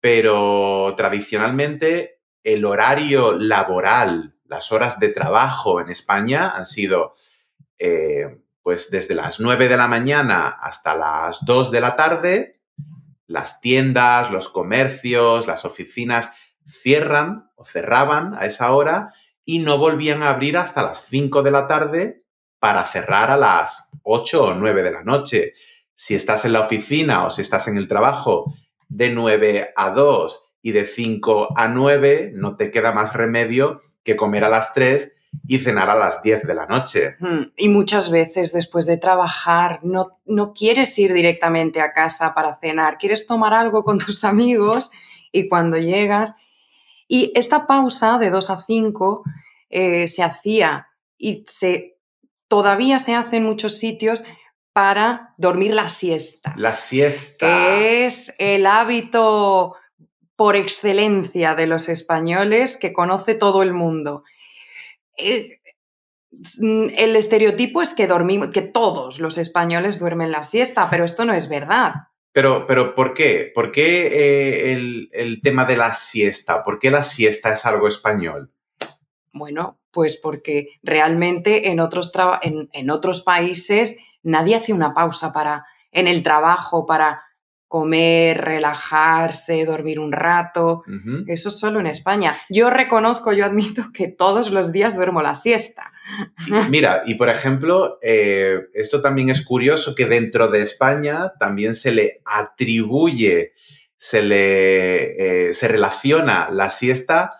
pero 0.00 0.94
tradicionalmente 0.96 2.22
el 2.42 2.64
horario 2.64 3.32
laboral, 3.32 4.34
las 4.46 4.72
horas 4.72 4.98
de 4.98 5.10
trabajo 5.10 5.78
en 5.78 5.90
España 5.90 6.48
han 6.56 6.64
sido 6.64 7.16
eh, 7.78 8.41
pues 8.62 8.90
desde 8.90 9.14
las 9.14 9.40
9 9.40 9.68
de 9.68 9.76
la 9.76 9.88
mañana 9.88 10.48
hasta 10.48 10.96
las 10.96 11.44
2 11.44 11.70
de 11.70 11.80
la 11.80 11.96
tarde, 11.96 12.60
las 13.26 13.60
tiendas, 13.60 14.30
los 14.30 14.48
comercios, 14.48 15.46
las 15.46 15.64
oficinas 15.64 16.32
cierran 16.66 17.50
o 17.56 17.64
cerraban 17.64 18.34
a 18.34 18.46
esa 18.46 18.72
hora 18.72 19.12
y 19.44 19.58
no 19.58 19.78
volvían 19.78 20.22
a 20.22 20.30
abrir 20.30 20.56
hasta 20.56 20.82
las 20.82 21.06
5 21.06 21.42
de 21.42 21.50
la 21.50 21.66
tarde 21.66 22.24
para 22.60 22.84
cerrar 22.84 23.30
a 23.30 23.36
las 23.36 23.90
8 24.04 24.44
o 24.44 24.54
9 24.54 24.82
de 24.82 24.92
la 24.92 25.02
noche. 25.02 25.54
Si 25.94 26.14
estás 26.14 26.44
en 26.44 26.52
la 26.52 26.60
oficina 26.60 27.26
o 27.26 27.30
si 27.30 27.42
estás 27.42 27.66
en 27.66 27.76
el 27.76 27.88
trabajo 27.88 28.54
de 28.88 29.10
9 29.10 29.72
a 29.74 29.90
2 29.90 30.54
y 30.62 30.72
de 30.72 30.86
5 30.86 31.54
a 31.56 31.66
9, 31.66 32.32
no 32.34 32.56
te 32.56 32.70
queda 32.70 32.92
más 32.92 33.14
remedio 33.14 33.80
que 34.04 34.16
comer 34.16 34.44
a 34.44 34.48
las 34.48 34.74
3 34.74 35.16
y 35.46 35.58
cenar 35.58 35.90
a 35.90 35.94
las 35.94 36.22
10 36.22 36.46
de 36.46 36.54
la 36.54 36.66
noche. 36.66 37.16
Hmm, 37.20 37.52
y 37.56 37.68
muchas 37.68 38.10
veces 38.10 38.52
después 38.52 38.86
de 38.86 38.96
trabajar 38.96 39.80
no, 39.82 40.20
no 40.24 40.52
quieres 40.52 40.98
ir 40.98 41.12
directamente 41.12 41.80
a 41.80 41.92
casa 41.92 42.34
para 42.34 42.56
cenar, 42.56 42.98
quieres 42.98 43.26
tomar 43.26 43.54
algo 43.54 43.84
con 43.84 43.98
tus 44.04 44.24
amigos 44.24 44.90
y 45.30 45.48
cuando 45.48 45.78
llegas... 45.78 46.36
Y 47.08 47.30
esta 47.34 47.66
pausa 47.66 48.16
de 48.16 48.30
2 48.30 48.48
a 48.48 48.62
5 48.64 49.22
eh, 49.68 50.08
se 50.08 50.22
hacía 50.22 50.88
y 51.18 51.44
se 51.46 51.98
todavía 52.48 52.98
se 52.98 53.14
hace 53.14 53.36
en 53.36 53.44
muchos 53.44 53.78
sitios 53.78 54.24
para 54.72 55.34
dormir 55.36 55.74
la 55.74 55.88
siesta. 55.88 56.54
La 56.56 56.74
siesta. 56.74 57.46
Que 57.46 58.06
es 58.06 58.34
el 58.38 58.66
hábito 58.66 59.76
por 60.36 60.56
excelencia 60.56 61.54
de 61.54 61.66
los 61.66 61.88
españoles 61.88 62.76
que 62.76 62.92
conoce 62.92 63.34
todo 63.34 63.62
el 63.62 63.72
mundo. 63.72 64.24
Eh, 65.16 65.60
el 66.96 67.16
estereotipo 67.16 67.82
es 67.82 67.94
que 67.94 68.06
dormimos, 68.06 68.48
que 68.48 68.62
todos 68.62 69.20
los 69.20 69.38
españoles 69.38 69.98
duermen 69.98 70.32
la 70.32 70.44
siesta, 70.44 70.88
pero 70.90 71.04
esto 71.04 71.24
no 71.24 71.34
es 71.34 71.48
verdad. 71.48 71.94
Pero, 72.32 72.66
pero 72.66 72.94
¿por 72.94 73.12
qué? 73.12 73.52
¿Por 73.54 73.70
qué 73.70 74.06
eh, 74.06 74.72
el, 74.72 75.10
el 75.12 75.42
tema 75.42 75.66
de 75.66 75.76
la 75.76 75.92
siesta? 75.92 76.64
¿Por 76.64 76.78
qué 76.78 76.90
la 76.90 77.02
siesta 77.02 77.52
es 77.52 77.66
algo 77.66 77.88
español? 77.88 78.50
Bueno, 79.32 79.80
pues 79.92 80.16
porque 80.16 80.68
realmente 80.82 81.70
en 81.70 81.80
otros, 81.80 82.12
en, 82.42 82.90
otros 82.90 83.22
países 83.22 83.98
nadie 84.22 84.56
hace 84.56 84.72
una 84.72 84.94
pausa 84.94 85.32
para, 85.32 85.66
en 85.90 86.08
el 86.08 86.22
trabajo 86.22 86.86
para 86.86 87.22
comer, 87.72 88.38
relajarse, 88.38 89.64
dormir 89.64 89.98
un 89.98 90.12
rato. 90.12 90.82
Eso 91.26 91.48
es 91.48 91.58
solo 91.58 91.80
en 91.80 91.86
España. 91.86 92.36
Yo 92.50 92.68
reconozco, 92.68 93.32
yo 93.32 93.46
admito 93.46 93.84
que 93.94 94.08
todos 94.08 94.50
los 94.50 94.72
días 94.72 94.94
duermo 94.94 95.22
la 95.22 95.34
siesta. 95.34 95.90
Mira, 96.68 97.02
y 97.06 97.14
por 97.14 97.30
ejemplo, 97.30 97.98
eh, 98.02 98.58
esto 98.74 99.00
también 99.00 99.30
es 99.30 99.42
curioso 99.42 99.94
que 99.94 100.04
dentro 100.04 100.48
de 100.48 100.60
España 100.60 101.32
también 101.40 101.72
se 101.72 101.92
le 101.92 102.20
atribuye, 102.26 103.54
se 103.96 104.22
le 104.22 105.46
eh, 105.48 105.54
se 105.54 105.66
relaciona 105.66 106.50
la 106.50 106.68
siesta 106.68 107.38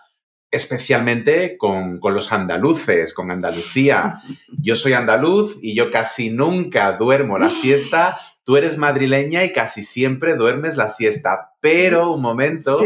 especialmente 0.49 1.57
con, 1.57 1.99
los 2.03 2.31
andaluces, 2.31 3.13
con 3.13 3.29
Andalucía. 3.31 4.19
Yo 4.59 4.75
soy 4.75 4.93
andaluz 4.93 5.57
y 5.61 5.75
yo 5.75 5.89
casi 5.89 6.29
nunca 6.29 6.91
duermo 6.93 7.39
la 7.39 7.49
siesta. 7.49 8.19
Tú 8.43 8.57
eres 8.57 8.77
madrileña 8.77 9.43
y 9.43 9.53
casi 9.53 9.83
siempre 9.83 10.35
duermes 10.35 10.75
la 10.75 10.89
siesta. 10.89 11.53
Pero, 11.61 12.11
un 12.11 12.21
momento, 12.21 12.77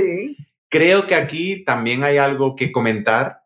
creo 0.69 1.07
que 1.07 1.15
aquí 1.15 1.63
también 1.63 2.03
hay 2.03 2.17
algo 2.17 2.55
que 2.55 2.71
comentar 2.71 3.43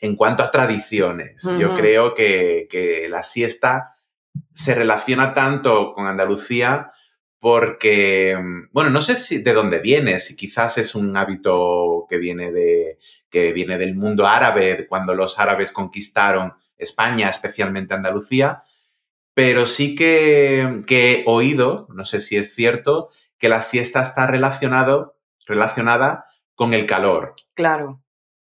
en 0.00 0.14
cuanto 0.16 0.42
a 0.42 0.50
tradiciones. 0.50 1.42
Yo 1.58 1.74
creo 1.74 2.14
que, 2.14 2.68
que 2.70 3.08
la 3.08 3.22
siesta 3.22 3.92
se 4.52 4.74
relaciona 4.74 5.34
tanto 5.34 5.94
con 5.94 6.06
Andalucía 6.06 6.92
porque, 7.38 8.36
bueno, 8.72 8.90
no 8.90 9.00
sé 9.00 9.14
si 9.14 9.42
de 9.42 9.52
dónde 9.52 9.78
viene, 9.78 10.18
si 10.18 10.36
quizás 10.36 10.78
es 10.78 10.94
un 10.94 11.16
hábito 11.16 12.06
que 12.08 12.18
viene, 12.18 12.50
de, 12.50 12.98
que 13.30 13.52
viene 13.52 13.78
del 13.78 13.94
mundo 13.94 14.26
árabe, 14.26 14.86
cuando 14.88 15.14
los 15.14 15.38
árabes 15.38 15.70
conquistaron 15.70 16.54
España, 16.76 17.28
especialmente 17.28 17.94
Andalucía, 17.94 18.62
pero 19.36 19.66
sí 19.66 19.94
que, 19.94 20.82
he 20.88 21.22
oído, 21.26 21.88
no 21.94 22.06
sé 22.06 22.20
si 22.20 22.38
es 22.38 22.54
cierto, 22.54 23.10
que 23.36 23.50
la 23.50 23.60
siesta 23.60 24.00
está 24.00 24.26
relacionado, 24.26 25.18
relacionada 25.46 26.24
con 26.54 26.72
el 26.72 26.86
calor. 26.86 27.34
Claro. 27.52 28.02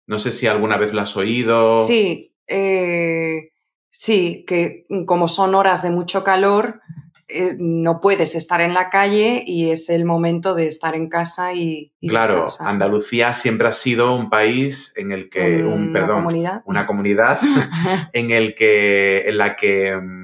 No 0.08 0.20
sé 0.20 0.32
si 0.32 0.48
alguna 0.48 0.78
vez 0.78 0.94
lo 0.94 1.02
has 1.02 1.18
oído. 1.18 1.86
Sí, 1.86 2.34
eh, 2.48 3.52
sí, 3.90 4.46
que 4.48 4.86
como 5.06 5.28
son 5.28 5.54
horas 5.54 5.84
de 5.84 5.90
mucho 5.90 6.24
calor, 6.24 6.80
eh, 7.28 7.58
no 7.60 8.00
puedes 8.00 8.34
estar 8.34 8.62
en 8.62 8.74
la 8.74 8.90
calle 8.90 9.44
y 9.46 9.72
es 9.72 9.90
el 9.90 10.04
momento 10.04 10.56
de 10.56 10.68
estar 10.68 10.96
en 10.96 11.10
casa 11.10 11.54
y, 11.54 11.92
claro 12.08 12.48
Andalucía 12.60 13.34
siempre 13.34 13.68
ha 13.68 13.72
sido 13.72 14.16
un 14.16 14.32
país 14.32 14.94
en 14.98 15.12
el 15.12 15.30
que 15.30 15.64
un, 15.64 15.94
perdón, 15.94 16.10
una 16.10 16.16
comunidad, 16.16 16.64
una 16.66 16.88
comunidad 16.88 17.40
en 18.14 18.32
el 18.32 18.56
que 18.56 19.28
en 19.28 19.38
la 19.38 19.56
que 19.56 19.96
mm, 19.96 20.19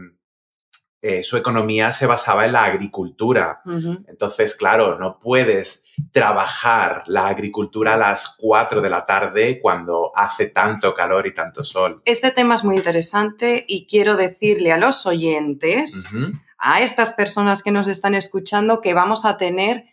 eh, 1.08 1.22
su 1.22 1.38
economía 1.38 1.92
se 1.92 2.08
basaba 2.08 2.48
en 2.48 2.54
la 2.54 2.64
agricultura. 2.64 3.62
Entonces 4.08 4.56
claro 4.56 4.98
no 4.98 5.20
puedes 5.20 5.86
trabajar 6.12 7.04
la 7.06 7.28
agricultura 7.28 7.94
a 7.94 7.98
las 7.98 8.36
4 8.40 8.82
de 8.82 8.90
la 8.90 9.06
tarde 9.06 9.60
cuando 9.62 10.12
hace 10.16 10.48
tanto 10.48 10.96
calor 10.96 11.28
y 11.28 11.36
tanto 11.36 11.64
sol. 11.64 12.02
Este 12.06 12.32
tema 12.32 12.56
es 12.56 12.64
muy 12.64 12.78
interesante 12.78 13.66
y 13.68 13.86
quiero 13.86 14.18
decirle 14.18 14.72
a 14.72 14.80
los 14.80 15.06
oyentes 15.06 16.18
a 16.58 16.82
estas 16.82 17.14
personas 17.14 17.62
que 17.62 17.70
nos 17.70 17.88
están 17.88 18.16
escuchando 18.16 18.82
que 18.82 18.96
vamos 18.96 19.26
a 19.26 19.38
tener 19.38 19.86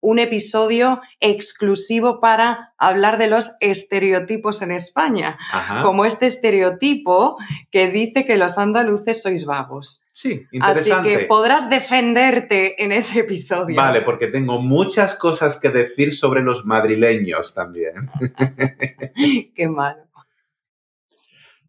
un 0.00 0.18
episodio 0.18 1.00
exclusivo 1.20 2.20
para 2.20 2.72
hablar 2.78 3.18
de 3.18 3.26
los 3.26 3.56
estereotipos 3.60 4.62
en 4.62 4.70
España, 4.70 5.38
como 5.82 6.04
este 6.04 6.26
estereotipo 6.26 7.36
que 7.70 7.90
dice 7.90 8.24
que 8.24 8.36
los 8.36 8.56
andaluces 8.58 9.22
sois 9.22 9.44
vagos. 9.44 10.06
Sí, 10.12 10.46
interesante. 10.52 10.92
Así 10.92 11.18
que 11.18 11.26
podrás 11.26 11.68
defenderte 11.68 12.82
en 12.82 12.92
ese 12.92 13.20
episodio. 13.20 13.76
Vale, 13.76 14.02
porque 14.02 14.28
tengo 14.28 14.60
muchas 14.60 15.14
cosas 15.16 15.58
que 15.58 15.68
decir 15.68 16.14
sobre 16.14 16.42
los 16.42 16.64
madrileños 16.64 17.54
también. 17.54 18.10
Qué 19.54 19.68
malo. 19.68 20.09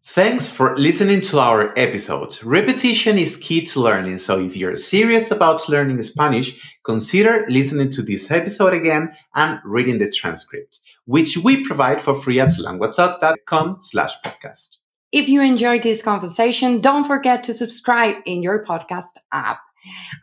Thanks 0.04 0.48
for 0.50 0.76
listening 0.76 1.20
to 1.22 1.38
our 1.38 1.72
episode. 1.78 2.42
Repetition 2.42 3.18
is 3.18 3.36
key 3.36 3.64
to 3.66 3.80
learning, 3.80 4.18
so 4.18 4.36
if 4.38 4.56
you're 4.56 4.76
serious 4.76 5.30
about 5.30 5.68
learning 5.68 6.02
Spanish, 6.02 6.76
consider 6.84 7.46
listening 7.48 7.88
to 7.90 8.02
this 8.02 8.28
episode 8.28 8.74
again 8.74 9.14
and 9.36 9.60
reading 9.64 10.00
the 10.00 10.10
transcript, 10.10 10.80
which 11.04 11.38
we 11.38 11.64
provide 11.64 12.00
for 12.00 12.16
free 12.16 12.40
at 12.40 12.50
languatalk.com 12.50 13.76
slash 13.80 14.12
podcast. 14.22 14.78
If 15.12 15.28
you 15.28 15.40
enjoyed 15.40 15.84
this 15.84 16.02
conversation, 16.02 16.80
don't 16.80 17.06
forget 17.06 17.44
to 17.44 17.54
subscribe 17.54 18.16
in 18.26 18.42
your 18.42 18.64
podcast 18.64 19.18
app. 19.30 19.60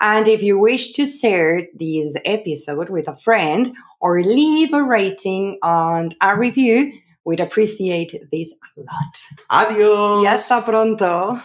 And 0.02 0.28
if 0.28 0.44
you 0.44 0.60
wish 0.60 0.92
to 0.94 1.06
share 1.06 1.68
this 1.74 2.18
episode 2.26 2.90
with 2.90 3.08
a 3.08 3.16
friend 3.16 3.74
or 4.02 4.22
leave 4.22 4.74
a 4.74 4.84
rating 4.84 5.58
and 5.64 6.16
a 6.22 6.38
review, 6.38 7.00
we'd 7.26 7.40
appreciate 7.42 8.12
this 8.32 8.56
a 8.62 8.82
lot. 8.82 9.18
Adiós. 9.50 10.24
Y 10.24 10.28
hasta 10.28 10.64
pronto. 10.66 11.40